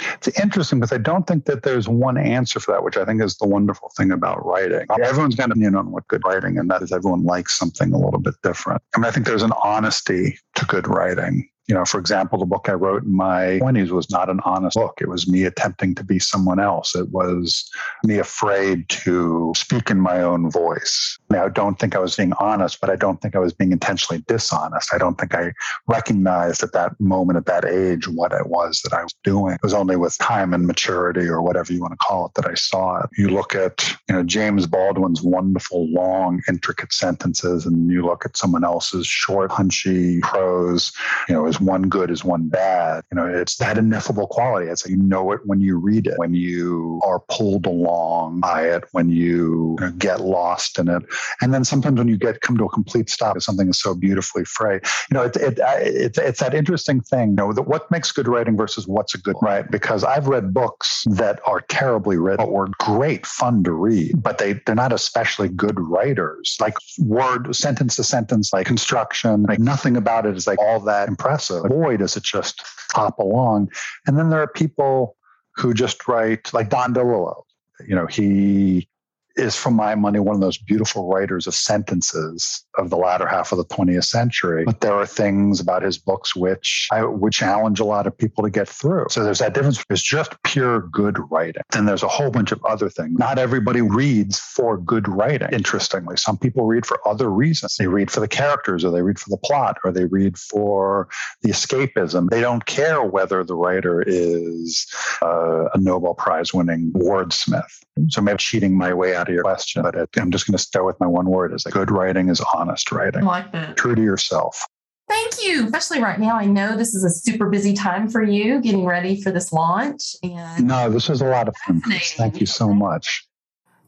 it's 0.00 0.28
interesting 0.40 0.80
because 0.80 0.92
I 0.92 0.98
don't 0.98 1.26
think 1.26 1.44
that 1.46 1.62
there's 1.62 1.88
one 1.88 2.16
answer 2.16 2.60
for 2.60 2.72
that, 2.72 2.84
which 2.84 2.96
I 2.96 3.04
think 3.04 3.22
is 3.22 3.36
the 3.36 3.46
wonderful 3.46 3.90
thing 3.96 4.10
about 4.10 4.44
writing. 4.44 4.86
Everyone's 5.02 5.34
got 5.34 5.46
an 5.46 5.52
opinion 5.52 5.74
on 5.74 5.90
what 5.90 6.06
good 6.08 6.22
writing, 6.24 6.58
and 6.58 6.70
that 6.70 6.82
is 6.82 6.92
everyone 6.92 7.24
likes 7.24 7.58
something 7.58 7.92
a 7.92 7.98
little 7.98 8.20
bit 8.20 8.34
different. 8.42 8.82
I 8.94 8.98
mean, 8.98 9.06
I 9.06 9.10
think 9.10 9.26
there's 9.26 9.42
an 9.42 9.52
honesty 9.62 10.38
to 10.56 10.64
good 10.66 10.86
writing 10.86 11.48
you 11.68 11.74
know, 11.74 11.84
for 11.84 12.00
example, 12.00 12.38
the 12.38 12.46
book 12.46 12.68
I 12.68 12.72
wrote 12.72 13.04
in 13.04 13.14
my 13.14 13.60
20s 13.62 13.90
was 13.90 14.10
not 14.10 14.30
an 14.30 14.40
honest 14.44 14.74
book. 14.74 14.98
It 15.02 15.08
was 15.08 15.28
me 15.28 15.44
attempting 15.44 15.94
to 15.96 16.04
be 16.04 16.18
someone 16.18 16.58
else. 16.58 16.96
It 16.96 17.10
was 17.10 17.70
me 18.04 18.18
afraid 18.18 18.88
to 18.88 19.52
speak 19.54 19.90
in 19.90 20.00
my 20.00 20.22
own 20.22 20.50
voice. 20.50 21.18
Now, 21.28 21.44
I 21.44 21.50
don't 21.50 21.78
think 21.78 21.94
I 21.94 21.98
was 21.98 22.16
being 22.16 22.32
honest, 22.40 22.80
but 22.80 22.88
I 22.88 22.96
don't 22.96 23.20
think 23.20 23.36
I 23.36 23.38
was 23.38 23.52
being 23.52 23.72
intentionally 23.72 24.24
dishonest. 24.26 24.94
I 24.94 24.98
don't 24.98 25.18
think 25.18 25.34
I 25.34 25.52
recognized 25.86 26.62
at 26.62 26.72
that 26.72 26.98
moment, 26.98 27.36
at 27.36 27.44
that 27.46 27.66
age, 27.66 28.08
what 28.08 28.32
it 28.32 28.46
was 28.46 28.80
that 28.84 28.94
I 28.94 29.02
was 29.02 29.14
doing. 29.22 29.54
It 29.54 29.62
was 29.62 29.74
only 29.74 29.96
with 29.96 30.16
time 30.16 30.54
and 30.54 30.66
maturity 30.66 31.28
or 31.28 31.42
whatever 31.42 31.70
you 31.70 31.82
want 31.82 31.92
to 31.92 31.98
call 31.98 32.26
it 32.26 32.34
that 32.34 32.50
I 32.50 32.54
saw 32.54 33.02
it. 33.02 33.10
You 33.18 33.28
look 33.28 33.54
at, 33.54 33.86
you 34.08 34.14
know, 34.14 34.22
James 34.22 34.66
Baldwin's 34.66 35.20
wonderful, 35.20 35.86
long, 35.92 36.40
intricate 36.48 36.94
sentences, 36.94 37.66
and 37.66 37.90
you 37.90 38.06
look 38.06 38.24
at 38.24 38.38
someone 38.38 38.64
else's 38.64 39.06
short, 39.06 39.50
punchy 39.50 40.20
prose, 40.20 40.92
you 41.28 41.34
know, 41.34 41.44
his 41.44 41.57
one 41.60 41.82
good, 41.88 42.10
is 42.10 42.24
one 42.24 42.48
bad. 42.48 43.04
You 43.10 43.16
know, 43.16 43.26
it's 43.26 43.56
that 43.56 43.78
ineffable 43.78 44.26
quality. 44.26 44.68
It's 44.70 44.84
like 44.84 44.90
you 44.90 45.02
know 45.02 45.32
it 45.32 45.40
when 45.44 45.60
you 45.60 45.76
read 45.76 46.06
it, 46.06 46.18
when 46.18 46.34
you 46.34 47.00
are 47.04 47.20
pulled 47.20 47.66
along 47.66 48.40
by 48.40 48.68
it, 48.68 48.84
when 48.92 49.10
you, 49.10 49.76
get 49.98 50.20
lost 50.20 50.78
in 50.78 50.88
it. 50.88 51.02
And 51.40 51.52
then 51.52 51.64
sometimes 51.64 51.98
when 51.98 52.08
you 52.08 52.16
get 52.16 52.40
come 52.40 52.56
to 52.58 52.64
a 52.64 52.68
complete 52.68 53.10
stop, 53.10 53.40
something 53.40 53.68
is 53.68 53.80
so 53.80 53.94
beautifully 53.94 54.44
phrased. 54.44 54.84
You 55.10 55.14
know, 55.14 55.22
it, 55.22 55.36
it, 55.36 55.58
it, 55.58 56.18
it's 56.18 56.40
that 56.40 56.54
interesting 56.54 57.00
thing, 57.00 57.30
you 57.30 57.36
know, 57.36 57.52
that 57.52 57.62
what 57.62 57.90
makes 57.90 58.12
good 58.12 58.28
writing 58.28 58.56
versus 58.56 58.86
what's 58.86 59.14
a 59.14 59.18
good 59.18 59.36
right? 59.42 59.68
Because 59.70 60.04
I've 60.04 60.28
read 60.28 60.52
books 60.52 61.04
that 61.10 61.40
are 61.46 61.60
terribly 61.62 62.16
written, 62.16 62.44
but 62.44 62.52
were 62.52 62.68
great 62.78 63.26
fun 63.26 63.64
to 63.64 63.72
read, 63.72 64.22
but 64.22 64.38
they, 64.38 64.54
they're 64.66 64.74
not 64.74 64.92
especially 64.92 65.48
good 65.48 65.78
writers. 65.78 66.56
Like 66.60 66.74
word, 66.98 67.54
sentence 67.54 67.96
to 67.96 68.04
sentence, 68.04 68.52
like 68.52 68.66
construction, 68.66 69.44
like 69.44 69.58
nothing 69.58 69.96
about 69.96 70.26
it 70.26 70.36
is 70.36 70.46
like 70.46 70.58
all 70.58 70.80
that 70.80 71.08
impressive. 71.08 71.47
Boy, 71.48 71.96
does 71.96 72.16
it 72.16 72.22
just 72.22 72.62
hop 72.92 73.18
along. 73.18 73.70
And 74.06 74.18
then 74.18 74.30
there 74.30 74.40
are 74.40 74.48
people 74.48 75.16
who 75.56 75.74
just 75.74 76.06
write 76.08 76.52
like 76.54 76.70
Don 76.70 76.94
DeLillo. 76.94 77.42
You 77.86 77.94
know, 77.94 78.06
he 78.06 78.88
is, 79.36 79.56
from 79.56 79.74
my 79.74 79.94
money, 79.94 80.18
one 80.18 80.34
of 80.34 80.40
those 80.40 80.58
beautiful 80.58 81.08
writers 81.08 81.46
of 81.46 81.54
sentences 81.54 82.64
of 82.78 82.90
the 82.90 82.96
latter 82.96 83.26
half 83.26 83.52
of 83.52 83.58
the 83.58 83.64
20th 83.64 84.04
century. 84.04 84.64
But 84.64 84.80
there 84.80 84.94
are 84.94 85.06
things 85.06 85.60
about 85.60 85.82
his 85.82 85.98
books 85.98 86.34
which 86.34 86.88
I 86.92 87.04
would 87.04 87.32
challenge 87.32 87.80
a 87.80 87.84
lot 87.84 88.06
of 88.06 88.16
people 88.16 88.44
to 88.44 88.50
get 88.50 88.68
through. 88.68 89.06
So 89.10 89.24
there's 89.24 89.40
that 89.40 89.52
difference. 89.52 89.84
It's 89.90 90.02
just 90.02 90.40
pure 90.44 90.80
good 90.80 91.18
writing. 91.30 91.62
Then 91.72 91.86
there's 91.86 92.02
a 92.02 92.08
whole 92.08 92.30
bunch 92.30 92.52
of 92.52 92.64
other 92.64 92.88
things. 92.88 93.18
Not 93.18 93.38
everybody 93.38 93.80
reads 93.80 94.38
for 94.38 94.78
good 94.78 95.08
writing, 95.08 95.48
interestingly. 95.52 96.16
Some 96.16 96.38
people 96.38 96.66
read 96.66 96.86
for 96.86 97.06
other 97.06 97.30
reasons. 97.30 97.76
They 97.76 97.88
read 97.88 98.10
for 98.10 98.20
the 98.20 98.28
characters, 98.28 98.84
or 98.84 98.90
they 98.90 99.02
read 99.02 99.18
for 99.18 99.30
the 99.30 99.38
plot, 99.38 99.78
or 99.84 99.90
they 99.90 100.04
read 100.04 100.38
for 100.38 101.08
the 101.42 101.50
escapism. 101.50 102.30
They 102.30 102.40
don't 102.40 102.64
care 102.66 103.02
whether 103.02 103.42
the 103.42 103.56
writer 103.56 104.04
is 104.06 104.86
uh, 105.20 105.68
a 105.74 105.78
Nobel 105.78 106.14
Prize 106.14 106.54
winning 106.54 106.92
wordsmith. 106.92 107.64
So 108.10 108.20
maybe 108.20 108.38
cheating 108.38 108.78
my 108.78 108.94
way 108.94 109.16
out 109.16 109.28
of 109.28 109.34
your 109.34 109.42
question, 109.42 109.82
but 109.82 109.96
I'm 110.16 110.30
just 110.30 110.46
going 110.46 110.56
to 110.56 110.62
start 110.62 110.86
with 110.86 111.00
my 111.00 111.06
one 111.06 111.26
word 111.26 111.52
is 111.52 111.66
like 111.66 111.74
good 111.74 111.90
writing 111.90 112.28
is 112.28 112.40
honest 112.54 112.67
writing. 112.92 113.22
I 113.22 113.26
like 113.26 113.52
that. 113.52 113.76
True 113.76 113.94
to 113.94 114.02
yourself. 114.02 114.66
Thank 115.08 115.42
you. 115.42 115.64
Especially 115.64 116.02
right 116.02 116.20
now. 116.20 116.36
I 116.36 116.44
know 116.44 116.76
this 116.76 116.94
is 116.94 117.04
a 117.04 117.10
super 117.10 117.48
busy 117.48 117.72
time 117.72 118.08
for 118.08 118.22
you 118.22 118.60
getting 118.60 118.84
ready 118.84 119.22
for 119.22 119.30
this 119.30 119.52
launch. 119.52 120.16
And 120.22 120.66
no, 120.66 120.90
this 120.90 121.08
was 121.08 121.22
a 121.22 121.26
lot 121.26 121.48
of 121.48 121.56
fun. 121.56 121.80
Thank 121.80 122.40
you 122.40 122.46
so 122.46 122.74
much. 122.74 123.26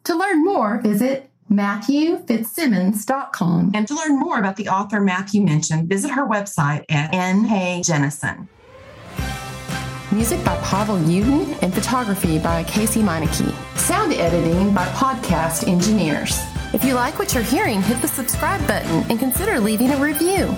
To 0.04 0.14
learn 0.14 0.42
more, 0.42 0.80
visit 0.80 1.28
MatthewFitzsimmons.com. 1.50 3.72
And 3.74 3.86
to 3.88 3.94
learn 3.94 4.18
more 4.18 4.38
about 4.38 4.56
the 4.56 4.68
author 4.68 5.00
Matthew 5.00 5.42
mentioned, 5.42 5.88
visit 5.88 6.12
her 6.12 6.26
website 6.26 6.84
at 6.88 7.12
N.K. 7.12 7.82
Jemisin. 7.84 8.48
Music 10.12 10.44
by 10.44 10.56
Pavel 10.58 10.96
Uden 10.96 11.56
and 11.62 11.72
photography 11.72 12.38
by 12.38 12.64
Casey 12.64 13.00
Meineke. 13.00 13.54
Sound 13.78 14.12
editing 14.14 14.74
by 14.74 14.84
podcast 14.86 15.68
engineers. 15.68 16.40
If 16.72 16.84
you 16.84 16.94
like 16.94 17.18
what 17.18 17.34
you're 17.34 17.42
hearing, 17.42 17.82
hit 17.82 18.00
the 18.00 18.06
subscribe 18.06 18.64
button 18.64 19.04
and 19.10 19.18
consider 19.18 19.58
leaving 19.58 19.90
a 19.90 19.96
review. 19.96 20.54